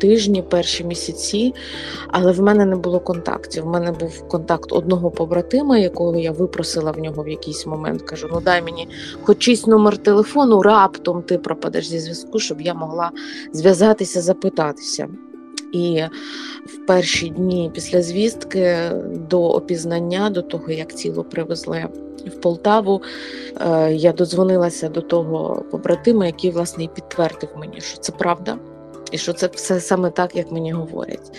тижні, 0.00 0.42
перші 0.42 0.84
місяці, 0.84 1.54
але 2.08 2.32
в 2.32 2.40
мене 2.40 2.66
не 2.66 2.76
було 2.76 3.00
контактів. 3.00 3.64
В 3.64 3.66
мене 3.66 3.92
був 3.92 4.28
контакт 4.28 4.72
одного 4.72 5.10
побратима, 5.10 5.78
якого 5.78 6.16
я 6.16 6.32
випросила 6.32 6.90
в 6.90 6.98
нього 6.98 7.22
в 7.22 7.28
якийсь 7.28 7.66
момент. 7.66 8.02
Кажу: 8.02 8.28
ну 8.32 8.40
дай 8.40 8.62
мені 8.62 8.88
хоч 9.22 9.38
чийсь 9.38 9.66
номер 9.66 9.98
телефону, 9.98 10.62
раптом 10.62 11.22
ти 11.22 11.38
пропадеш 11.38 11.88
зі 11.88 11.98
зв'язку, 11.98 12.38
щоб 12.38 12.60
я 12.60 12.74
могла 12.74 13.10
зв'язатися, 13.52 14.22
запитатися. 14.22 15.08
І 15.76 16.04
в 16.66 16.86
перші 16.86 17.28
дні 17.28 17.70
після 17.74 18.02
звістки 18.02 18.76
до 19.30 19.42
опізнання, 19.42 20.30
до 20.30 20.42
того 20.42 20.70
як 20.70 20.92
тіло 20.92 21.24
привезли 21.24 21.86
в 22.26 22.40
Полтаву, 22.40 23.02
е, 23.60 23.92
я 23.92 24.12
додзвонилася 24.12 24.88
до 24.88 25.00
того 25.00 25.64
побратима, 25.70 26.26
який 26.26 26.50
власне 26.50 26.84
і 26.84 26.88
підтвердив 26.88 27.48
мені, 27.56 27.80
що 27.80 27.98
це 27.98 28.12
правда, 28.12 28.58
і 29.10 29.18
що 29.18 29.32
це 29.32 29.50
все 29.54 29.80
саме 29.80 30.10
так, 30.10 30.36
як 30.36 30.52
мені 30.52 30.72
говорять. 30.72 31.32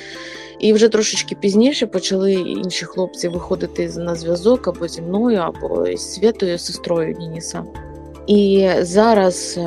І 0.60 0.74
вже 0.74 0.90
трошечки 0.90 1.36
пізніше 1.36 1.88
почали 1.88 2.34
інші 2.34 2.86
хлопці 2.86 3.28
виходити 3.28 3.90
на 3.98 4.16
зв'язок 4.16 4.68
або 4.68 4.88
зі 4.88 5.02
мною, 5.02 5.38
або 5.38 5.86
з 5.98 6.14
Святою 6.14 6.58
сестрою 6.58 7.16
Нініса. 7.20 7.64
І 8.28 8.70
зараз 8.80 9.60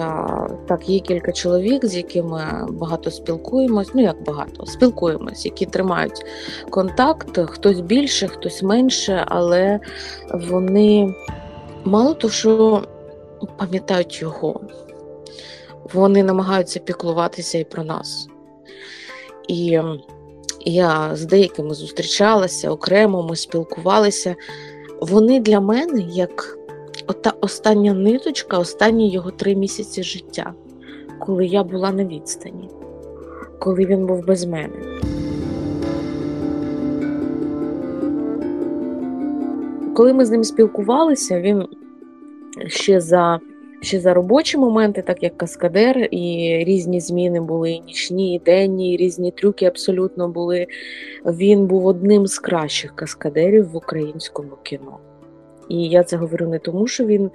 так 0.69 0.89
є 0.89 1.01
кілька 1.01 1.33
чоловік, 1.33 1.87
з 1.87 1.97
якими 1.97 2.67
багато 2.71 3.11
спілкуємось. 3.11 3.91
Ну 3.95 4.03
як 4.03 4.25
багато 4.25 4.67
спілкуємось, 4.67 5.45
які 5.45 5.67
тримають 5.67 6.25
контакт, 6.71 7.39
хтось 7.47 7.81
більше, 7.81 8.29
хтось 8.29 8.63
менше, 8.63 9.25
але 9.27 9.81
вони 10.31 11.15
мало 11.85 12.15
того, 12.15 12.33
що 12.33 12.83
пам'ятають 13.59 14.23
його, 14.23 14.61
вони 15.93 16.23
намагаються 16.23 16.81
піклуватися 16.81 17.59
і 17.59 17.65
про 17.65 17.85
нас. 17.85 18.29
І 19.49 19.81
я 20.61 21.11
з 21.13 21.25
деякими 21.25 21.75
зустрічалася 21.75 22.71
окремо, 22.71 23.23
ми 23.23 23.37
спілкувалися. 23.37 24.35
Вони 25.01 25.41
для 25.41 25.61
мене 25.61 26.03
як 26.09 26.59
ота 27.11 27.33
остання 27.41 27.95
ниточка, 27.95 28.59
останні 28.59 29.11
його 29.11 29.31
три 29.31 29.57
місяці 29.57 30.03
життя, 30.03 30.55
коли 31.19 31.47
я 31.47 31.65
була 31.65 31.93
на 31.93 32.05
відстані, 32.05 32.69
коли 33.59 33.87
він 33.87 34.07
був 34.07 34.27
без 34.27 34.45
мене. 34.45 34.99
Коли 39.95 40.13
ми 40.13 40.25
з 40.25 40.31
ним 40.31 40.45
спілкувалися, 40.45 41.41
він 41.41 41.67
ще 42.67 43.01
за 43.01 43.41
ще 43.83 44.01
за 44.01 44.15
робочі 44.15 44.59
моменти, 44.59 45.03
так 45.03 45.23
як 45.23 45.37
каскадер, 45.37 46.09
і 46.11 46.55
різні 46.67 47.01
зміни 47.01 47.41
були 47.41 47.71
і 47.71 47.81
нічні, 47.81 48.35
і 48.35 48.39
денні, 48.39 48.95
і 48.95 48.97
різні 48.97 49.31
трюки 49.31 49.67
абсолютно 49.67 50.29
були. 50.29 50.67
Він 51.27 51.67
був 51.67 51.87
одним 51.87 52.27
з 52.27 52.39
кращих 52.39 52.97
каскадерів 52.97 53.71
в 53.71 53.77
українському 53.77 54.53
кіно. 54.63 54.99
І 55.71 55.89
я 55.89 56.05
це 56.05 56.17
говорю 56.17 56.49
не 56.49 56.59
тому, 56.59 56.87
що 56.87 57.05
він 57.05 57.31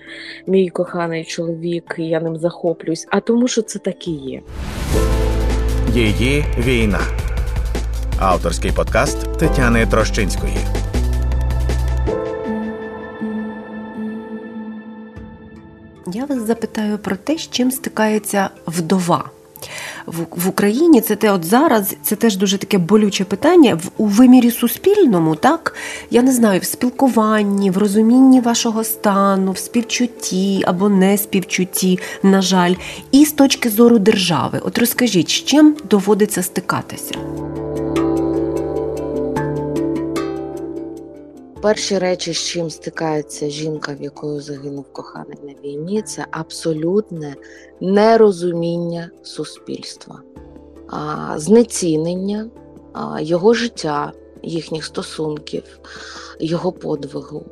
мій 0.47 0.69
коханий 0.69 1.25
чоловік, 1.25 1.95
і 1.97 2.03
я 2.03 2.19
ним 2.19 2.37
захоплююсь, 2.37 3.07
а 3.09 3.19
тому, 3.19 3.47
що 3.47 3.61
це 3.61 3.79
так 3.79 4.07
і 4.07 4.11
є. 4.11 4.41
Її 5.93 6.45
війна. 6.57 6.99
Авторський 8.19 8.71
подкаст 8.71 9.37
Тетяни 9.37 9.85
Трощинської. 9.85 10.57
Я 16.13 16.25
вас 16.25 16.41
запитаю 16.41 16.97
про 16.97 17.15
те, 17.15 17.37
з 17.37 17.49
чим 17.49 17.71
стикається 17.71 18.49
вдова. 18.67 19.29
В, 20.05 20.49
Україні. 20.49 21.01
Це 21.01 21.15
те, 21.15 21.31
от 21.31 21.45
зараз 21.45 21.95
це 22.03 22.15
теж 22.15 22.37
дуже 22.37 22.57
таке 22.57 22.77
болюче 22.77 23.25
питання 23.25 23.75
в 23.75 23.91
у 23.97 24.05
вимірі 24.05 24.51
суспільному, 24.51 25.35
так 25.35 25.75
я 26.09 26.21
не 26.21 26.31
знаю, 26.31 26.59
в 26.59 26.65
спілкуванні, 26.65 27.71
в 27.71 27.77
розумінні 27.77 28.39
вашого 28.39 28.83
стану, 28.83 29.51
в 29.51 29.57
співчутті 29.57 30.63
або 30.67 30.89
не 30.89 31.17
співчутті, 31.17 31.99
на 32.23 32.41
жаль, 32.41 32.73
і 33.11 33.25
з 33.25 33.31
точки 33.31 33.69
зору 33.69 33.99
держави. 33.99 34.61
От 34.63 34.77
розкажіть, 34.77 35.29
з 35.29 35.33
чим 35.33 35.75
доводиться 35.89 36.43
стикатися? 36.43 37.15
Перші 41.65 41.97
речі, 41.97 42.33
з 42.33 42.37
чим 42.37 42.69
стикається 42.69 43.49
жінка, 43.49 43.93
в 43.99 44.01
якої 44.01 44.39
загинув 44.39 44.93
коханий 44.93 45.37
на 45.43 45.69
війні, 45.69 46.01
це 46.01 46.25
абсолютне 46.31 47.35
нерозуміння 47.81 49.09
суспільства, 49.23 50.21
знецінення 51.35 52.49
його 53.19 53.53
життя, 53.53 54.11
їхніх 54.43 54.85
стосунків, 54.85 55.63
його 56.39 56.71
подвигу. 56.71 57.45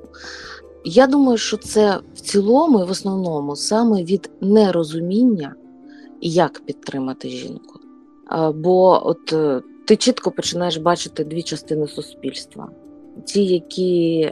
Я 0.86 1.08
думаю, 1.08 1.38
що 1.38 1.58
це 1.58 2.00
в 2.16 2.22
цілому 2.22 2.80
і 2.80 2.86
в 2.86 2.92
основному 2.92 3.56
саме 3.56 4.04
від 4.04 4.32
нерозуміння, 4.42 5.56
як 6.22 6.66
підтримати 6.66 7.30
жінку. 7.30 7.80
Бо 8.56 9.08
от 9.08 9.36
ти 9.86 9.96
чітко 9.96 10.32
починаєш 10.32 10.78
бачити 10.78 11.24
дві 11.24 11.44
частини 11.44 11.88
суспільства 11.88 12.70
ті, 13.26 13.46
які 13.46 14.32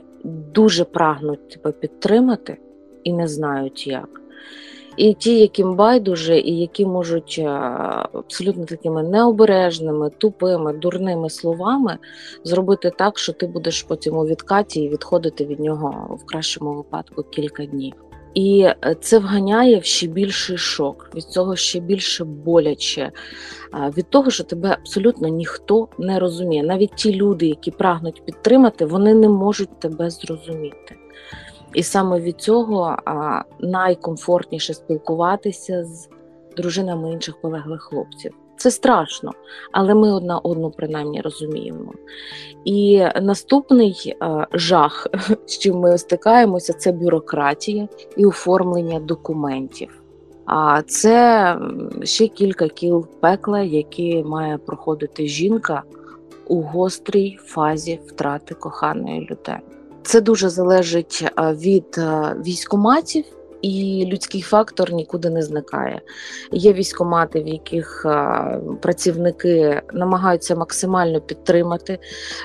дуже 0.53 0.83
прагнуть 0.83 1.49
тебе 1.49 1.71
підтримати 1.71 2.57
і 3.03 3.13
не 3.13 3.27
знають 3.27 3.87
як. 3.87 4.21
І 4.97 5.13
ті, 5.13 5.39
яким 5.39 5.75
байдуже, 5.75 6.39
і 6.39 6.59
які 6.59 6.85
можуть 6.85 7.35
е, 7.39 7.47
абсолютно 8.13 8.65
такими 8.65 9.03
необережними, 9.03 10.09
тупими, 10.17 10.73
дурними 10.73 11.29
словами 11.29 11.97
зробити 12.43 12.91
так, 12.97 13.19
що 13.19 13.33
ти 13.33 13.47
будеш 13.47 13.83
потім 13.83 14.17
у 14.17 14.25
відкаті 14.25 14.81
і 14.81 14.89
відходити 14.89 15.45
від 15.45 15.59
нього 15.59 16.17
в 16.21 16.25
кращому 16.25 16.73
випадку 16.73 17.23
кілька 17.23 17.65
днів. 17.65 17.93
І 18.33 18.61
е, 18.61 18.95
це 19.01 19.19
вганяє 19.19 19.79
в 19.79 19.83
ще 19.83 20.07
більший 20.07 20.57
шок, 20.57 21.09
від 21.15 21.23
цього 21.23 21.55
ще 21.55 21.79
більше 21.79 22.23
боляче, 22.23 23.11
від 23.97 24.09
того, 24.09 24.31
що 24.31 24.43
тебе 24.43 24.69
абсолютно 24.69 25.27
ніхто 25.27 25.87
не 25.97 26.19
розуміє. 26.19 26.63
Навіть 26.63 26.95
ті 26.95 27.15
люди, 27.15 27.45
які 27.45 27.71
прагнуть 27.71 28.25
підтримати, 28.25 28.85
вони 28.85 29.13
не 29.13 29.29
можуть 29.29 29.79
тебе 29.79 30.09
зрозуміти. 30.09 30.95
І 31.73 31.83
саме 31.83 32.19
від 32.19 32.41
цього 32.41 32.97
найкомфортніше 33.59 34.73
спілкуватися 34.73 35.83
з 35.83 36.09
дружинами 36.57 37.11
інших 37.11 37.41
полеглих 37.41 37.81
хлопців. 37.81 38.33
Це 38.61 38.71
страшно, 38.71 39.31
але 39.71 39.93
ми 39.95 40.11
одна 40.11 40.39
одну 40.39 40.71
принаймні 40.71 41.21
розуміємо. 41.21 41.93
І 42.65 43.05
наступний 43.21 44.15
е, 44.21 44.47
жах, 44.53 45.07
з 45.45 45.57
чим 45.57 45.75
ми 45.75 45.97
стикаємося, 45.97 46.73
це 46.73 46.91
бюрократія 46.91 47.87
і 48.17 48.25
оформлення 48.25 48.99
документів. 48.99 50.03
А 50.45 50.81
це 50.81 51.57
ще 52.03 52.27
кілька 52.27 52.67
кіл 52.67 53.07
пекла, 53.19 53.59
які 53.59 54.23
має 54.23 54.57
проходити 54.57 55.27
жінка 55.27 55.83
у 56.47 56.61
гострій 56.61 57.37
фазі 57.43 57.99
втрати 58.05 58.55
коханої 58.55 59.21
людини. 59.21 59.61
Це 60.03 60.21
дуже 60.21 60.49
залежить 60.49 61.25
е, 61.39 61.53
від 61.53 61.95
е, 61.97 62.35
військоматів 62.45 63.25
і 63.61 64.05
людський 64.11 64.41
фактор 64.41 64.93
нікуди 64.93 65.29
не 65.29 65.41
зникає. 65.41 66.01
Є 66.51 66.73
військомати, 66.73 67.43
в 67.43 67.47
яких 67.47 68.05
працівники 68.81 69.81
намагаються 69.93 70.55
максимально 70.55 71.21
підтримати. 71.21 71.99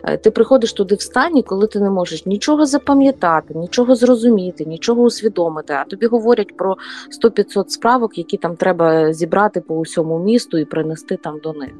Е, 0.04 0.16
ти 0.16 0.30
приходиш 0.30 0.72
туди 0.72 0.94
в 0.94 1.00
стані, 1.00 1.42
коли 1.42 1.66
ти 1.66 1.80
не 1.80 1.90
можеш 1.90 2.26
нічого 2.26 2.66
запам'ятати, 2.66 3.54
нічого 3.54 3.94
зрозуміти, 3.94 4.64
нічого 4.64 5.02
усвідомити. 5.02 5.72
А 5.72 5.84
тобі 5.84 6.06
говорять 6.06 6.56
про 6.56 6.76
100-500 7.24 7.68
справок, 7.68 8.18
які 8.18 8.36
там 8.36 8.56
треба 8.56 9.12
зібрати 9.12 9.60
по 9.60 9.74
усьому 9.74 10.18
місту 10.18 10.58
і 10.58 10.64
принести 10.64 11.16
там 11.16 11.38
до 11.42 11.52
них. 11.52 11.72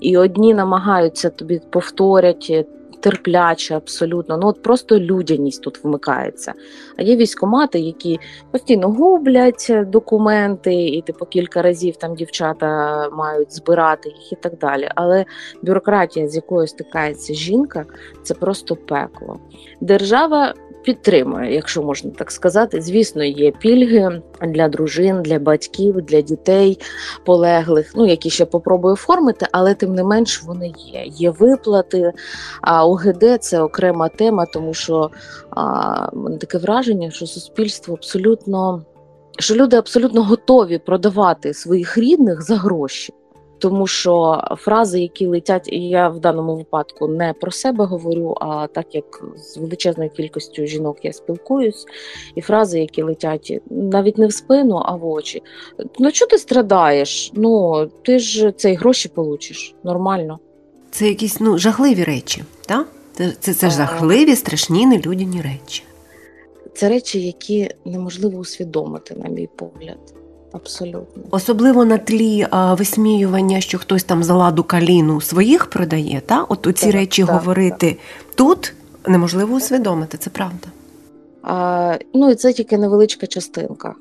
І 0.00 0.16
одні 0.16 0.54
намагаються 0.54 1.30
тобі 1.30 1.60
повторять 1.70 2.66
терпляче, 3.04 3.76
абсолютно. 3.76 4.36
Ну 4.36 4.46
от 4.46 4.62
просто 4.62 5.00
людяність 5.00 5.62
тут 5.62 5.84
вмикається. 5.84 6.52
А 6.96 7.02
є 7.02 7.16
військомати, 7.16 7.78
які 7.78 8.20
постійно 8.50 8.88
гублять 8.88 9.72
документи, 9.86 10.74
і 10.74 11.02
типу 11.02 11.26
кілька 11.26 11.62
разів 11.62 11.96
там 11.96 12.14
дівчата 12.14 13.08
мають 13.10 13.54
збирати 13.54 14.08
їх 14.08 14.32
і 14.32 14.36
так 14.36 14.58
далі. 14.58 14.88
Але 14.94 15.24
бюрократія, 15.62 16.28
з 16.28 16.36
якою 16.36 16.66
стикається 16.66 17.34
жінка, 17.34 17.84
це 18.22 18.34
просто 18.34 18.76
пекло. 18.76 19.38
Держава 19.80 20.54
підтримує, 20.84 21.54
якщо 21.54 21.82
можна 21.82 22.10
так 22.10 22.30
сказати. 22.30 22.80
Звісно, 22.80 23.24
є 23.24 23.50
пільги 23.50 24.22
для 24.42 24.68
дружин, 24.68 25.22
для 25.22 25.38
батьків, 25.38 25.94
для 25.94 26.20
дітей 26.20 26.78
полеглих, 27.24 27.92
ну 27.96 28.06
які 28.06 28.30
ще 28.30 28.44
попробую 28.44 28.94
оформити, 28.94 29.46
але 29.52 29.74
тим 29.74 29.94
не 29.94 30.04
менш 30.04 30.42
вони 30.42 30.72
є. 30.78 31.04
Є 31.06 31.30
виплати. 31.30 32.12
А 32.62 32.86
ОГД 32.86 33.38
це 33.40 33.62
окрема 33.62 34.08
тема, 34.08 34.46
тому 34.46 34.74
що 34.74 35.10
а, 35.50 36.08
таке 36.40 36.58
враження, 36.58 37.10
що 37.10 37.26
суспільство 37.26 37.94
абсолютно. 37.94 38.84
Що 39.38 39.54
люди 39.54 39.76
абсолютно 39.76 40.24
готові 40.24 40.78
продавати 40.78 41.54
своїх 41.54 41.98
рідних 41.98 42.42
за 42.42 42.56
гроші 42.56 43.14
тому 43.64 43.86
що 43.86 44.44
фрази, 44.56 45.00
які 45.00 45.26
летять, 45.26 45.68
і 45.68 45.88
я 45.88 46.08
в 46.08 46.20
даному 46.20 46.56
випадку 46.56 47.08
не 47.08 47.32
про 47.32 47.50
себе 47.50 47.84
говорю, 47.84 48.36
а 48.40 48.66
так 48.66 48.94
як 48.94 49.24
з 49.36 49.56
величезною 49.56 50.10
кількістю 50.10 50.66
жінок 50.66 50.98
я 51.02 51.12
спілкуюсь, 51.12 51.86
і 52.34 52.40
фрази, 52.40 52.80
які 52.80 53.02
летять 53.02 53.60
навіть 53.70 54.18
не 54.18 54.26
в 54.26 54.32
спину, 54.32 54.82
а 54.84 54.96
в 54.96 55.06
очі. 55.06 55.42
Ну 55.98 56.12
чого 56.12 56.28
ти 56.28 56.38
страдаєш? 56.38 57.30
Ну 57.34 57.86
ти 58.02 58.18
ж 58.18 58.52
цей 58.52 58.74
гроші 58.74 59.08
получиш 59.08 59.74
нормально. 59.84 60.38
Це 60.90 61.08
якісь 61.08 61.40
ну 61.40 61.58
жахливі 61.58 62.04
речі, 62.04 62.44
так? 62.66 62.86
Це 63.12 63.32
це, 63.40 63.54
це 63.54 63.70
жахливі, 63.70 64.36
страшні, 64.36 64.86
нелюдяні 64.86 65.42
речі. 65.42 65.82
Це 66.74 66.88
речі, 66.88 67.20
які 67.20 67.70
неможливо 67.84 68.38
усвідомити, 68.38 69.14
на 69.14 69.28
мій 69.28 69.48
погляд. 69.56 70.23
Абсолютно. 70.54 71.22
Особливо 71.30 71.84
на 71.84 71.98
тлі 71.98 72.46
а, 72.50 72.74
висміювання, 72.74 73.60
що 73.60 73.78
хтось 73.78 74.04
там 74.04 74.24
за 74.24 74.34
ладу 74.34 74.62
каліну 74.64 75.20
своїх 75.20 75.66
продає, 75.66 76.22
та? 76.26 76.42
от 76.48 76.68
ці 76.76 76.90
речі 76.90 77.24
так, 77.24 77.34
говорити 77.34 77.90
так. 77.90 78.34
тут 78.34 78.74
неможливо 79.06 79.56
усвідомити, 79.56 80.18
це 80.18 80.30
правда. 80.30 80.68
А, 81.42 81.98
Ну 82.14 82.30
і 82.30 82.34
це 82.34 82.52
тільки 82.52 82.78
невеличка 82.78 83.26
частинка 83.26 83.94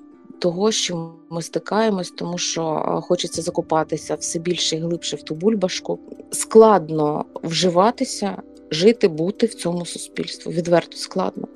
того, 0.43 0.71
що 0.71 1.11
ми 1.29 1.41
стикаємось, 1.41 2.11
тому 2.11 2.37
що 2.37 2.63
хочеться 3.07 3.41
закопатися 3.41 4.15
все 4.15 4.39
більше 4.39 4.75
і 4.75 4.79
глибше 4.79 5.15
в 5.15 5.23
ту 5.23 5.35
бульбашку. 5.35 5.99
Складно 6.31 7.25
вживатися, 7.43 8.41
жити, 8.71 9.07
бути 9.07 9.45
в 9.45 9.53
цьому 9.53 9.85
суспільстві. 9.85 10.51
Відверто 10.51 10.97
складно. 10.97 11.47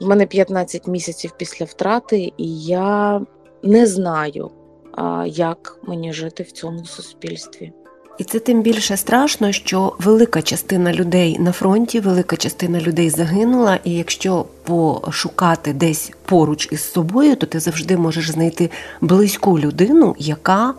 У 0.00 0.06
мене 0.06 0.26
15 0.26 0.86
місяців 0.86 1.32
після 1.36 1.64
втрати, 1.64 2.32
і 2.36 2.60
я 2.62 3.20
не 3.64 3.86
знаю, 3.86 4.50
як 5.26 5.78
мені 5.82 6.12
жити 6.12 6.42
в 6.42 6.52
цьому 6.52 6.84
суспільстві. 6.84 7.72
І 8.18 8.24
це 8.24 8.38
тим 8.38 8.62
більше 8.62 8.96
страшно, 8.96 9.52
що 9.52 9.96
велика 9.98 10.42
частина 10.42 10.92
людей 10.92 11.38
на 11.38 11.52
фронті, 11.52 12.00
велика 12.00 12.36
частина 12.36 12.80
людей 12.80 13.10
загинула. 13.10 13.78
І 13.84 13.90
якщо 13.90 14.44
пошукати 14.64 15.72
десь 15.72 16.12
поруч 16.24 16.68
із 16.72 16.92
собою, 16.92 17.36
то 17.36 17.46
ти 17.46 17.60
завжди 17.60 17.96
можеш 17.96 18.30
знайти 18.30 18.70
близьку 19.00 19.58
людину, 19.58 20.14
яка 20.18 20.74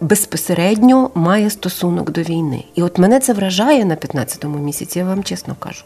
безпосередньо 0.00 1.10
має 1.14 1.50
стосунок 1.50 2.10
до 2.10 2.22
війни. 2.22 2.64
І 2.74 2.82
от 2.82 2.98
мене 2.98 3.20
це 3.20 3.32
вражає 3.32 3.84
на 3.84 3.96
15-му 3.96 4.58
місяці, 4.58 4.98
я 4.98 5.04
вам 5.04 5.24
чесно 5.24 5.56
кажу. 5.58 5.84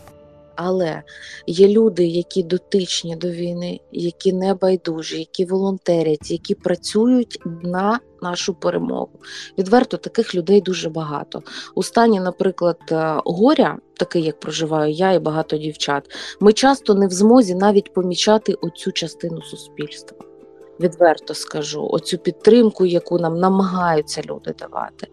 Але 0.62 1.02
є 1.46 1.68
люди, 1.68 2.06
які 2.06 2.42
дотичні 2.42 3.16
до 3.16 3.30
війни, 3.30 3.80
які 3.92 4.32
не 4.32 4.54
байдужі, 4.54 5.18
які 5.18 5.44
волонтерять, 5.44 6.30
які 6.30 6.54
працюють 6.54 7.38
на 7.62 8.00
нашу 8.22 8.54
перемогу. 8.54 9.10
Відверто 9.58 9.96
таких 9.96 10.34
людей 10.34 10.60
дуже 10.60 10.88
багато. 10.88 11.42
У 11.74 11.82
стані, 11.82 12.20
наприклад, 12.20 12.78
е, 12.92 13.14
горя, 13.24 13.78
такий 13.96 14.22
як 14.22 14.40
проживаю 14.40 14.92
я 14.92 15.12
і 15.12 15.18
багато 15.18 15.56
дівчат, 15.56 16.04
ми 16.40 16.52
часто 16.52 16.94
не 16.94 17.06
в 17.06 17.10
змозі 17.10 17.54
навіть 17.54 17.94
помічати 17.94 18.54
оцю 18.54 18.92
частину 18.92 19.42
суспільства. 19.42 20.29
Відверто 20.80 21.34
скажу, 21.34 21.88
оцю 21.90 22.18
підтримку, 22.18 22.86
яку 22.86 23.18
нам 23.18 23.38
намагаються 23.38 24.22
люди 24.28 24.54
давати. 24.58 25.06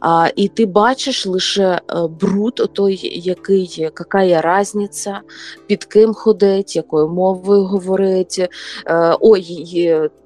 А, 0.00 0.28
І 0.36 0.48
ти 0.48 0.66
бачиш 0.66 1.26
лише 1.26 1.62
е, 1.62 1.80
бруд, 2.20 2.70
той, 2.72 3.00
який, 3.12 3.74
яка 3.76 4.22
є 4.22 4.42
різниця, 4.44 5.20
під 5.66 5.84
ким 5.84 6.14
ходить, 6.14 6.76
якою 6.76 7.08
мовою 7.08 7.64
говорить. 7.64 8.48
Е, 8.86 9.16
ой, 9.20 9.42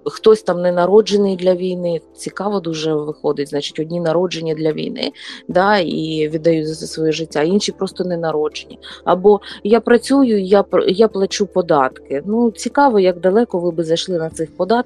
хтось 0.04 0.42
там 0.42 0.62
не 0.62 0.72
народжений 0.72 1.36
для 1.36 1.54
війни. 1.54 2.00
Цікаво 2.16 2.60
дуже 2.60 2.94
виходить. 2.94 3.48
Значить, 3.48 3.80
одні 3.80 4.00
народжені 4.00 4.54
для 4.54 4.72
війни 4.72 5.12
да, 5.48 5.78
і 5.78 6.28
віддають 6.28 6.68
за 6.68 6.86
своє 6.86 7.12
життя, 7.12 7.42
інші 7.42 7.72
просто 7.72 8.04
не 8.04 8.16
народжені. 8.16 8.78
Або 9.04 9.40
я 9.64 9.80
працюю, 9.80 10.40
я 10.40 10.64
я 10.88 11.08
плачу 11.08 11.46
податки. 11.46 12.22
Ну 12.26 12.50
цікаво, 12.50 13.00
як 13.00 13.20
далеко 13.20 13.58
ви 13.58 13.70
би 13.70 13.84
зайшли 13.84 14.18
на 14.18 14.30
цих 14.30 14.56
податках, 14.56 14.79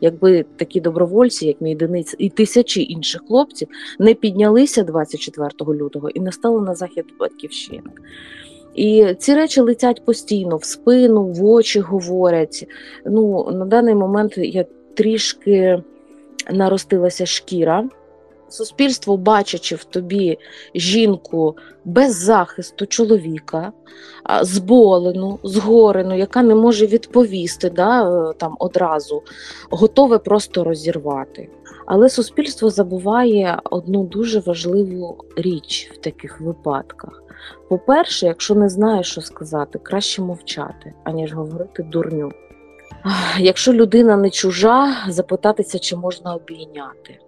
якби 0.00 0.44
такі 0.56 0.80
добровольці, 0.80 1.46
як 1.46 1.60
мій 1.60 1.74
Дениць, 1.74 2.14
і 2.18 2.28
тисячі 2.30 2.92
інших 2.92 3.22
хлопців 3.28 3.68
не 3.98 4.14
піднялися 4.14 4.82
24 4.82 5.50
лютого 5.60 6.10
і 6.10 6.20
не 6.20 6.32
стали 6.32 6.60
на 6.60 6.74
захід 6.74 7.04
батьківщини. 7.18 7.90
І 8.74 9.14
ці 9.18 9.34
речі 9.34 9.60
летять 9.60 10.04
постійно 10.04 10.56
в 10.56 10.64
спину, 10.64 11.24
в 11.24 11.44
очі 11.44 11.80
говорять. 11.80 12.66
Ну, 13.06 13.50
На 13.52 13.64
даний 13.64 13.94
момент 13.94 14.38
я 14.38 14.64
трішки 14.94 15.82
наростилася 16.52 17.26
шкіра. 17.26 17.88
Суспільство, 18.50 19.16
бачачи 19.16 19.74
в 19.74 19.84
тобі 19.84 20.38
жінку 20.74 21.56
без 21.84 22.16
захисту 22.16 22.86
чоловіка, 22.86 23.72
зболену, 24.42 25.38
згорену, 25.42 26.18
яка 26.18 26.42
не 26.42 26.54
може 26.54 26.86
відповісти 26.86 27.70
да, 27.70 28.30
е, 28.30 28.34
там 28.34 28.56
одразу, 28.58 29.22
готове 29.70 30.18
просто 30.18 30.64
розірвати. 30.64 31.48
Але 31.86 32.08
суспільство 32.08 32.70
забуває 32.70 33.58
одну 33.70 34.04
дуже 34.04 34.40
важливу 34.40 35.24
річ 35.36 35.90
в 35.94 35.96
таких 35.96 36.40
випадках. 36.40 37.22
По-перше, 37.68 38.26
якщо 38.26 38.54
не 38.54 38.68
знаєш, 38.68 39.10
що 39.10 39.20
сказати, 39.20 39.78
краще 39.82 40.22
мовчати, 40.22 40.94
аніж 41.04 41.34
говорити 41.34 41.82
дурню. 41.82 42.30
Якщо 43.38 43.72
людина 43.72 44.16
не 44.16 44.30
чужа, 44.30 44.96
запитатися, 45.08 45.78
чи 45.78 45.96
можна 45.96 46.34
обійняти. 46.34 47.18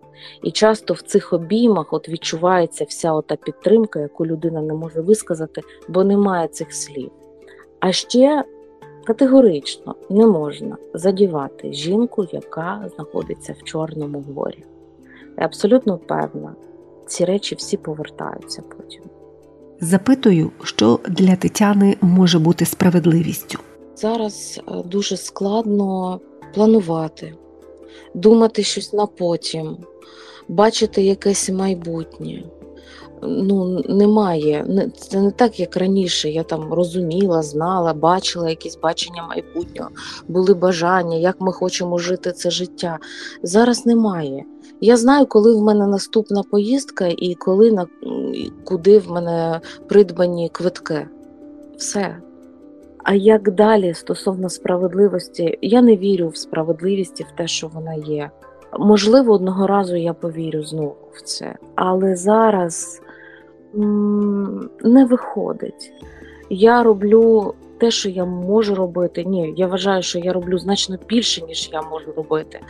І 0.43 0.51
часто 0.51 0.95
в 0.95 1.01
цих 1.01 1.33
обіймах 1.33 1.93
от 1.93 2.09
відчувається 2.09 2.85
вся 2.85 3.13
ота 3.13 3.37
підтримка, 3.37 4.01
яку 4.01 4.27
людина 4.27 4.63
не 4.63 4.75
може 4.75 5.01
висказати, 5.01 5.61
бо 5.89 6.05
немає 6.05 6.49
цих 6.49 6.75
слів. 6.75 7.11
А 7.81 7.93
ще 7.93 8.45
категорично 9.05 9.95
не 10.11 10.27
можна 10.27 10.77
задівати 10.95 11.73
жінку, 11.73 12.27
яка 12.33 12.91
знаходиться 12.95 13.55
в 13.61 13.63
Чорному 13.63 14.25
горі. 14.35 14.65
Я 15.39 15.45
абсолютно 15.45 15.99
певна, 15.99 16.55
ці 17.07 17.25
речі 17.25 17.55
всі 17.55 17.77
повертаються 17.77 18.63
потім. 18.77 19.03
Запитую, 19.81 20.51
що 20.63 21.01
для 21.09 21.37
Тетяни 21.37 21.97
може 22.01 22.39
бути 22.39 22.65
справедливістю. 22.65 23.59
Зараз 23.97 24.61
е, 24.69 24.83
дуже 24.85 25.17
складно 25.17 26.21
планувати, 26.55 27.35
думати 28.15 28.63
щось 28.63 28.93
на 28.93 29.07
потім, 29.07 29.77
бачити 30.49 31.03
якесь 31.03 31.51
майбутнє. 31.51 32.43
Ну, 33.23 33.83
немає. 33.89 34.67
Це 34.97 35.21
не 35.21 35.31
так, 35.31 35.61
як 35.61 35.77
раніше. 35.77 36.31
Я 36.31 36.43
там 36.43 36.73
розуміла, 36.73 37.43
знала, 37.43 37.95
бачила 37.95 38.51
якісь 38.51 38.79
бачення 38.83 39.27
майбутнього, 39.27 39.91
були 40.29 40.55
бажання, 40.55 41.17
як 41.17 41.41
ми 41.41 41.53
хочемо 41.53 41.99
жити 41.99 42.33
це 42.33 42.51
життя. 42.51 42.99
Зараз 43.43 43.87
немає. 43.87 44.45
Я 44.81 44.97
знаю, 44.97 45.27
коли 45.27 45.55
в 45.55 45.63
мене 45.63 45.87
наступна 45.87 46.43
поїздка 46.43 47.07
і 47.07 47.35
коли 47.35 47.73
на 47.73 47.87
куди 48.65 48.99
в 48.99 49.11
мене 49.11 49.61
придбані 49.89 50.49
квитки. 50.49 51.09
Все. 51.77 52.17
А 53.05 53.15
як 53.15 53.51
далі 53.51 53.95
стосовно 53.95 54.49
справедливості, 54.49 55.59
я 55.63 55.83
не 55.83 55.97
вірю 55.97 56.29
в 56.29 56.37
справедливість 56.37 57.21
і 57.21 57.23
в 57.23 57.37
те, 57.37 57.47
що 57.47 57.69
вона 57.69 57.95
є. 57.95 58.31
Можливо, 58.79 59.33
одного 59.33 59.67
разу 59.67 59.97
я 59.97 60.13
повірю 60.13 60.65
знову 60.65 60.97
в 61.13 61.23
це, 61.23 61.55
але 61.75 62.17
зараз 62.17 63.03
не 64.85 65.05
виходить. 65.05 65.93
Я 66.51 66.83
роблю 66.83 67.55
те, 67.79 67.91
що 67.91 68.09
я 68.09 68.25
можу 68.25 68.75
робити. 68.75 69.25
Ні, 69.25 69.55
я 69.57 69.67
вважаю, 69.67 70.03
що 70.03 70.19
я 70.19 70.33
роблю 70.33 70.59
значно 70.59 70.99
більше, 71.09 71.47
ніж 71.47 71.71
я 71.73 71.83
можу 71.83 72.13
робити, 72.13 72.61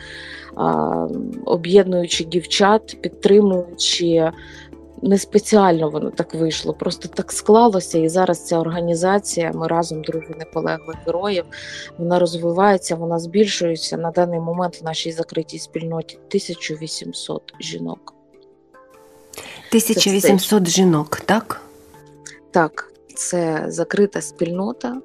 об'єднуючи 1.45 2.23
дівчат, 2.23 2.97
підтримуючи. 3.01 4.31
Не 5.05 5.17
спеціально 5.17 5.89
воно 5.89 6.11
так 6.11 6.35
вийшло, 6.35 6.73
просто 6.73 7.07
так 7.07 7.31
склалося. 7.31 7.97
І 7.97 8.09
зараз 8.09 8.45
ця 8.45 8.59
організація, 8.59 9.51
ми 9.55 9.67
разом 9.67 10.03
дружини 10.03 10.45
полеглих 10.53 10.97
героїв, 11.05 11.45
вона 11.97 12.19
розвивається, 12.19 12.95
вона 12.95 13.19
збільшується. 13.19 13.97
На 13.97 14.11
даний 14.11 14.39
момент 14.39 14.81
в 14.81 14.85
нашій 14.85 15.11
закритій 15.11 15.59
спільноті 15.59 16.15
1800 16.15 17.53
жінок. 17.59 18.13
1800 19.69 20.67
жінок, 20.67 21.21
так? 21.25 21.61
Так, 22.51 22.93
це 23.15 23.65
закрита 23.67 24.21
спільнота, 24.21 25.01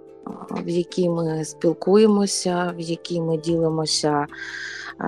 в 0.51 0.69
якій 0.69 1.09
ми 1.09 1.45
спілкуємося, 1.45 2.75
в 2.77 2.81
якій 2.81 3.21
ми 3.21 3.37
ділимося 3.37 4.27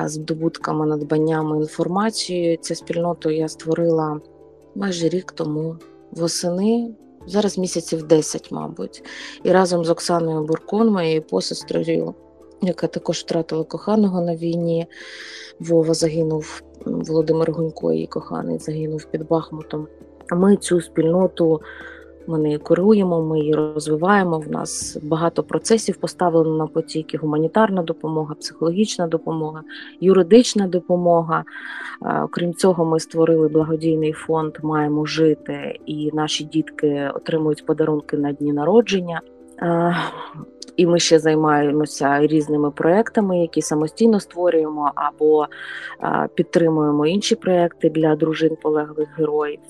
здобутками, 0.05 0.87
надбаннями 0.87 1.57
інформацією. 1.57 2.57
Цю 2.57 2.75
спільноту 2.75 3.31
я 3.31 3.49
створила 3.49 4.21
майже 4.75 5.09
рік 5.09 5.33
тому 5.33 5.77
восени. 6.11 6.95
Зараз 7.27 7.59
місяців 7.59 8.03
10, 8.03 8.53
мабуть, 8.53 9.05
і 9.43 9.53
разом 9.53 9.85
з 9.85 9.91
Оксаною 9.91 10.47
Буркон, 10.47 10.89
моєю 10.89 11.23
посестрою, 11.23 12.15
яка 12.63 12.87
також 12.87 13.19
втратила 13.19 13.65
коханого 13.65 14.21
на 14.21 14.37
війні. 14.37 14.87
Вова 15.61 15.95
загинув, 15.95 16.63
Володимир 16.85 17.53
Гунько, 17.53 17.93
її 17.93 18.07
коханий, 18.07 18.59
загинув 18.59 19.05
під 19.05 19.29
Бахмутом. 19.29 19.87
А 20.29 20.35
Ми 20.35 20.57
цю 20.57 20.81
спільноту 20.81 21.61
ми 22.27 22.39
нею 22.39 22.59
керуємо, 22.59 23.23
ми 23.23 23.39
її 23.39 23.55
розвиваємо. 23.55 24.39
В 24.39 24.51
нас 24.51 24.99
багато 25.03 25.43
процесів 25.43 25.97
поставлено 25.97 26.57
на 26.57 26.67
потік, 26.67 27.21
гуманітарна 27.21 27.83
допомога, 27.83 28.35
психологічна 28.35 29.07
допомога, 29.07 29.63
юридична 30.01 30.67
допомога. 30.67 31.45
Окрім 32.25 32.55
цього, 32.55 32.85
ми 32.85 33.01
створили 33.01 33.49
благодійний 33.49 34.13
фонд 34.13 34.57
Маємо 34.63 35.07
жити, 35.07 35.79
і 35.87 36.11
наші 36.13 36.45
дітки 36.45 37.11
отримують 37.15 37.67
подарунки 37.67 38.17
на 38.17 38.33
дні 38.33 38.53
народження. 38.53 39.21
І 40.77 40.87
ми 40.87 40.99
ще 40.99 41.19
займаємося 41.19 42.27
різними 42.27 42.71
проектами, 42.71 43.39
які 43.39 43.63
самостійно 43.63 44.21
створюємо 44.21 44.93
або 44.95 45.47
підтримуємо 46.35 47.07
інші 47.07 47.35
проекти 47.35 47.91
для 47.91 48.17
дружин 48.17 48.57
полеглих 48.63 49.09
героїв. 49.19 49.61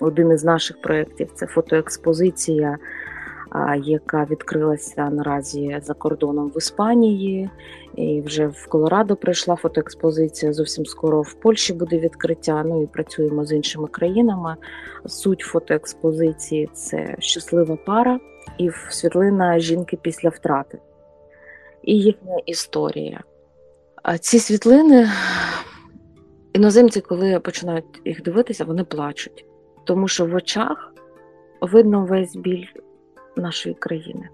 Один 0.00 0.32
із 0.32 0.44
наших 0.44 0.80
проєктів 0.80 1.30
це 1.34 1.46
фотоекспозиція, 1.46 2.78
яка 3.82 4.26
відкрилася 4.30 5.10
наразі 5.10 5.78
за 5.82 5.94
кордоном 5.94 6.52
в 6.54 6.58
Іспанії. 6.58 7.50
І 7.96 8.22
Вже 8.26 8.46
в 8.46 8.66
Колорадо 8.68 9.16
прийшла 9.16 9.56
фотоекспозиція. 9.56 10.52
Зовсім 10.52 10.86
скоро 10.86 11.22
в 11.22 11.34
Польщі 11.34 11.72
буде 11.72 11.98
відкриття. 11.98 12.64
Ну 12.66 12.82
і 12.82 12.86
працюємо 12.86 13.44
з 13.44 13.52
іншими 13.52 13.88
країнами. 13.88 14.56
Суть 15.06 15.40
фотоекспозиції 15.40 16.70
це 16.72 17.16
щаслива 17.18 17.76
пара 17.76 18.20
і 18.58 18.70
світлина 18.90 19.58
жінки 19.58 19.98
після 20.02 20.28
втрати. 20.28 20.78
І 21.82 21.98
їхня 21.98 22.38
історія. 22.46 23.20
А 24.02 24.18
ці 24.18 24.38
світлини 24.38 25.08
іноземці, 26.52 27.00
коли 27.00 27.40
починають 27.40 27.84
їх 28.04 28.22
дивитися, 28.22 28.64
вони 28.64 28.84
плачуть 28.84 29.46
тому 29.86 30.08
що 30.08 30.26
в 30.26 30.34
очах 30.34 30.92
видно 31.60 32.06
весь 32.06 32.36
біль 32.36 32.66
нашої 33.36 33.74
країни. 33.74 34.28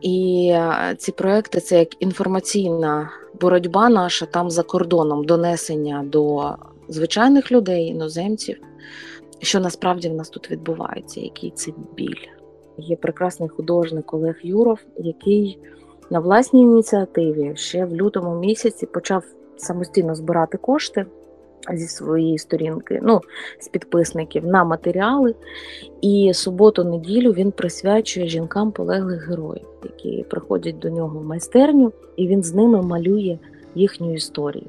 І 0.00 0.48
е, 0.54 0.94
ці 0.98 1.12
проекти 1.12 1.60
це 1.60 1.78
як 1.78 2.02
інформаційна 2.02 3.10
боротьба 3.40 3.88
наша 3.88 4.26
там 4.26 4.50
за 4.50 4.62
кордоном, 4.62 5.24
донесення 5.24 6.02
до 6.06 6.54
звичайних 6.88 7.52
людей, 7.52 7.86
іноземців, 7.86 8.60
що 9.40 9.60
насправді 9.60 10.08
в 10.08 10.14
нас 10.14 10.28
тут 10.28 10.50
відбувається, 10.50 11.20
який 11.20 11.50
це 11.50 11.72
біль. 11.96 12.26
Є 12.78 12.96
прекрасний 12.96 13.48
художник 13.48 14.14
Олег 14.14 14.36
Юров, 14.42 14.78
який 14.96 15.58
на 16.10 16.20
власній 16.20 16.60
ініціативі 16.60 17.52
ще 17.56 17.84
в 17.84 17.94
лютому 17.94 18.38
місяці 18.40 18.86
почав 18.86 19.24
самостійно 19.56 20.14
збирати 20.14 20.58
кошти 20.58 21.06
зі 21.74 21.88
своєї 21.88 22.38
сторінки, 22.38 23.00
ну, 23.02 23.20
з 23.58 23.68
підписників 23.68 24.46
на 24.46 24.64
матеріали. 24.64 25.34
І 26.00 26.30
суботу-неділю 26.34 27.32
він 27.32 27.50
присвячує 27.50 28.28
жінкам 28.28 28.72
полеглих 28.72 29.28
героїв, 29.28 29.66
які 29.84 30.24
приходять 30.30 30.78
до 30.78 30.90
нього 30.90 31.20
в 31.20 31.24
майстерню, 31.24 31.92
і 32.16 32.26
він 32.26 32.42
з 32.42 32.54
ними 32.54 32.82
малює 32.82 33.38
їхню 33.74 34.14
історію. 34.14 34.66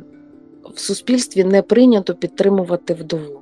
В 0.74 0.80
суспільстві 0.80 1.44
не 1.44 1.62
прийнято 1.62 2.16
підтримувати 2.16 2.94
вдову. 2.94 3.40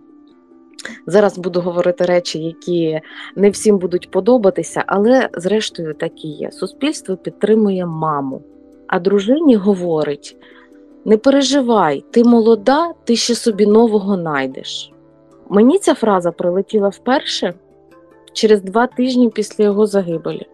Зараз 1.07 1.37
буду 1.37 1.61
говорити 1.61 2.05
речі, 2.05 2.39
які 2.39 3.01
не 3.35 3.49
всім 3.49 3.77
будуть 3.77 4.11
подобатися, 4.11 4.83
але 4.87 5.29
зрештою 5.33 5.93
так 5.93 6.25
і 6.25 6.27
є. 6.27 6.51
Суспільство 6.51 7.17
підтримує 7.17 7.85
маму, 7.85 8.41
а 8.87 8.99
дружині 8.99 9.55
говорить: 9.55 10.37
не 11.05 11.17
переживай, 11.17 12.03
ти 12.11 12.23
молода, 12.23 12.93
ти 13.03 13.15
ще 13.15 13.35
собі 13.35 13.65
нового 13.65 14.17
найдеш. 14.17 14.91
Мені 15.49 15.79
ця 15.79 15.93
фраза 15.93 16.31
прилетіла 16.31 16.89
вперше 16.89 17.53
через 18.33 18.61
два 18.61 18.87
тижні 18.87 19.29
після 19.29 19.63
його 19.63 19.87
загибелі. 19.87 20.47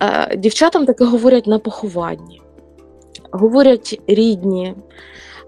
Е, 0.00 0.36
Дівчатам 0.36 0.86
таке 0.86 1.04
говорять 1.04 1.46
на 1.46 1.58
похованні, 1.58 2.42
говорять 3.30 4.00
рідні, 4.06 4.74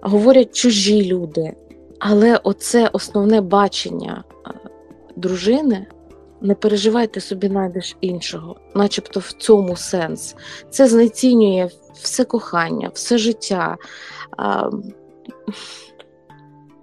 говорять 0.01 0.57
чужі 0.57 1.05
люди. 1.05 1.55
Але 1.99 2.41
оце 2.43 2.91
основне 2.93 3.41
бачення 3.41 4.25
е, 4.47 4.51
дружини. 5.17 5.87
Не 6.41 6.55
переживайте 6.55 7.21
собі, 7.21 7.47
знайдеш 7.49 7.97
іншого, 8.01 8.57
начебто 8.75 9.21
в 9.21 9.33
цьому 9.33 9.77
сенс. 9.77 10.37
Це 10.71 10.87
знецінює 10.87 11.69
все 11.93 12.25
кохання, 12.25 12.91
все 12.95 13.19
життя. 13.19 13.77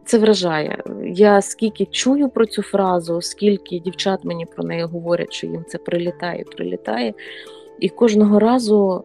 Це 0.06 0.18
вражає. 0.18 0.84
Я 1.06 1.42
скільки 1.42 1.86
чую 1.86 2.30
про 2.30 2.46
цю 2.46 2.62
фразу, 2.62 3.22
скільки 3.22 3.80
дівчат 3.80 4.24
мені 4.24 4.46
про 4.46 4.64
неї 4.64 4.84
говорять, 4.84 5.34
що 5.34 5.48
їм 5.48 5.66
це 5.68 5.78
прилітає, 5.78 6.44
прилітає. 6.44 7.14
І 7.80 7.90
кожного 7.90 8.40
разу 8.40 9.04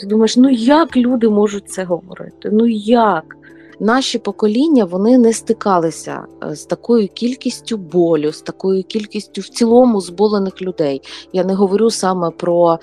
ти 0.00 0.06
думаєш, 0.06 0.36
ну 0.36 0.50
як 0.50 0.96
люди 0.96 1.28
можуть 1.28 1.70
це 1.70 1.84
говорити? 1.84 2.50
Ну 2.52 2.66
як? 2.66 3.36
Наші 3.80 4.18
покоління 4.18 4.84
вони 4.84 5.18
не 5.18 5.32
стикалися 5.32 6.24
е, 6.42 6.54
з 6.54 6.64
такою 6.64 7.08
кількістю 7.08 7.76
болю, 7.76 8.32
з 8.32 8.42
такою 8.42 8.82
кількістю 8.82 9.40
в 9.40 9.48
цілому 9.48 10.00
зболених 10.00 10.62
людей. 10.62 11.02
Я 11.32 11.44
не 11.44 11.54
говорю 11.54 11.90
саме 11.90 12.30
про 12.30 12.72
е, 12.74 12.78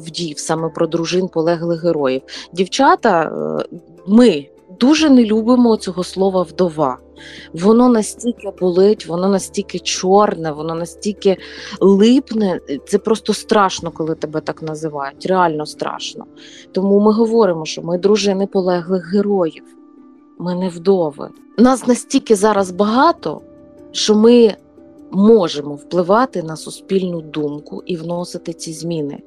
вдів, 0.00 0.38
саме 0.38 0.68
про 0.68 0.86
дружин 0.86 1.28
полеглих 1.28 1.84
героїв. 1.84 2.22
Дівчата, 2.52 3.22
е, 3.22 3.78
ми 4.06 4.46
дуже 4.80 5.10
не 5.10 5.24
любимо 5.24 5.76
цього 5.76 6.04
слова 6.04 6.42
вдова. 6.42 6.98
Воно 7.52 7.88
настільки 7.88 8.50
болить, 8.60 9.06
воно 9.06 9.28
настільки 9.28 9.78
чорне, 9.78 10.52
воно 10.52 10.74
настільки 10.74 11.36
липне. 11.80 12.60
Це 12.86 12.98
просто 12.98 13.34
страшно, 13.34 13.90
коли 13.90 14.14
тебе 14.14 14.40
так 14.40 14.62
називають. 14.62 15.26
Реально 15.26 15.66
страшно. 15.66 16.24
Тому 16.72 17.00
ми 17.00 17.12
говоримо, 17.12 17.64
що 17.64 17.82
ми 17.82 17.98
дружини 17.98 18.46
полеглих 18.46 19.12
героїв. 19.12 19.77
Ми 20.38 20.54
не 20.54 20.68
вдови. 20.68 21.28
Нас 21.58 21.86
настільки 21.86 22.36
зараз 22.36 22.70
багато, 22.70 23.40
що 23.92 24.14
ми 24.14 24.54
можемо 25.10 25.74
впливати 25.74 26.42
на 26.42 26.56
суспільну 26.56 27.20
думку 27.20 27.82
і 27.86 27.96
вносити 27.96 28.52
ці 28.52 28.72
зміни, 28.72 29.22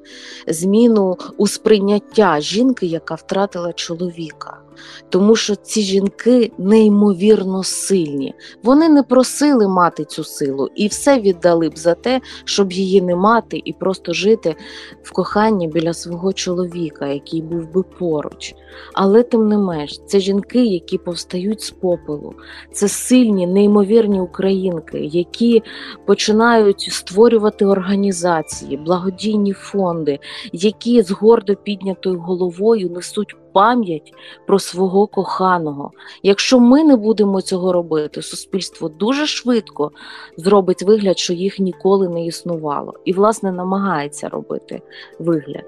зміну 0.48 1.16
у 1.36 1.46
сприйняття 1.46 2.40
жінки, 2.40 2.86
яка 2.86 3.14
втратила 3.14 3.72
чоловіка. 3.72 4.58
Тому 5.08 5.36
що 5.36 5.54
ці 5.54 5.82
жінки 5.82 6.52
неймовірно 6.58 7.62
сильні. 7.62 8.34
Вони 8.62 8.88
не 8.88 9.02
просили 9.02 9.68
мати 9.68 10.04
цю 10.04 10.24
силу 10.24 10.68
і 10.74 10.86
все 10.86 11.20
віддали 11.20 11.68
б 11.68 11.78
за 11.78 11.94
те, 11.94 12.20
щоб 12.44 12.72
її 12.72 13.02
не 13.02 13.16
мати 13.16 13.62
і 13.64 13.72
просто 13.72 14.12
жити 14.12 14.56
в 15.02 15.12
коханні 15.12 15.68
біля 15.68 15.94
свого 15.94 16.32
чоловіка, 16.32 17.06
який 17.06 17.42
був 17.42 17.72
би 17.72 17.82
поруч. 17.82 18.54
Але 18.92 19.22
тим 19.22 19.48
не 19.48 19.58
менш, 19.58 20.00
це 20.06 20.20
жінки, 20.20 20.64
які 20.64 20.98
повстають 20.98 21.62
з 21.62 21.70
попелу, 21.70 22.34
це 22.72 22.88
сильні, 22.88 23.46
неймовірні 23.46 24.20
українки, 24.20 24.98
які 24.98 25.62
починають 26.06 26.88
створювати 26.90 27.64
організації, 27.64 28.76
благодійні 28.76 29.52
фонди, 29.52 30.18
які 30.52 31.02
з 31.02 31.10
гордо 31.10 31.56
піднятою 31.56 32.20
головою 32.20 32.90
несуть 32.90 33.36
пам'ять 33.52 34.12
про 34.46 34.58
свого 34.58 35.06
коханого. 35.06 35.90
Якщо 36.22 36.60
ми 36.60 36.84
не 36.84 36.96
будемо 36.96 37.42
цього 37.42 37.72
робити, 37.72 38.22
суспільство 38.22 38.88
дуже 38.88 39.26
швидко 39.26 39.90
зробить 40.36 40.82
вигляд, 40.82 41.18
що 41.18 41.32
їх 41.32 41.58
ніколи 41.58 42.08
не 42.08 42.26
існувало, 42.26 42.94
і, 43.04 43.12
власне, 43.12 43.52
намагається 43.52 44.28
робити 44.28 44.82
вигляд. 45.18 45.64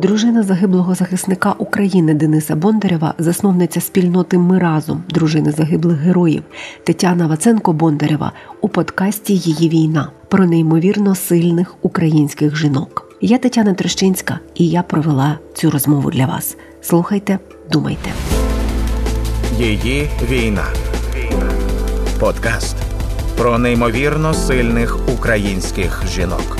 Дружина 0.00 0.42
загиблого 0.42 0.94
захисника 0.94 1.54
України 1.58 2.14
Дениса 2.14 2.56
Бондарєва, 2.56 3.14
засновниця 3.18 3.80
спільноти 3.80 4.38
Ми 4.38 4.58
разом 4.58 5.02
дружини 5.08 5.52
загиблих 5.52 5.98
героїв 5.98 6.42
Тетяна 6.84 7.26
Ваценко 7.26 7.72
Бондарєва 7.72 8.32
у 8.60 8.68
подкасті 8.68 9.36
Її 9.36 9.68
війна 9.68 10.10
про 10.28 10.46
неймовірно 10.46 11.14
сильних 11.14 11.74
українських 11.82 12.56
жінок. 12.56 13.09
Я 13.22 13.38
Тетяна 13.38 13.74
Трещинська, 13.74 14.38
і 14.54 14.68
я 14.68 14.82
провела 14.82 15.38
цю 15.54 15.70
розмову 15.70 16.10
для 16.10 16.26
вас. 16.26 16.56
Слухайте, 16.82 17.38
думайте. 17.72 18.10
Її 19.58 20.08
війна. 20.30 20.66
Подкаст 22.20 22.76
про 23.36 23.58
неймовірно 23.58 24.34
сильних 24.34 24.98
українських 25.14 26.02
жінок. 26.08 26.59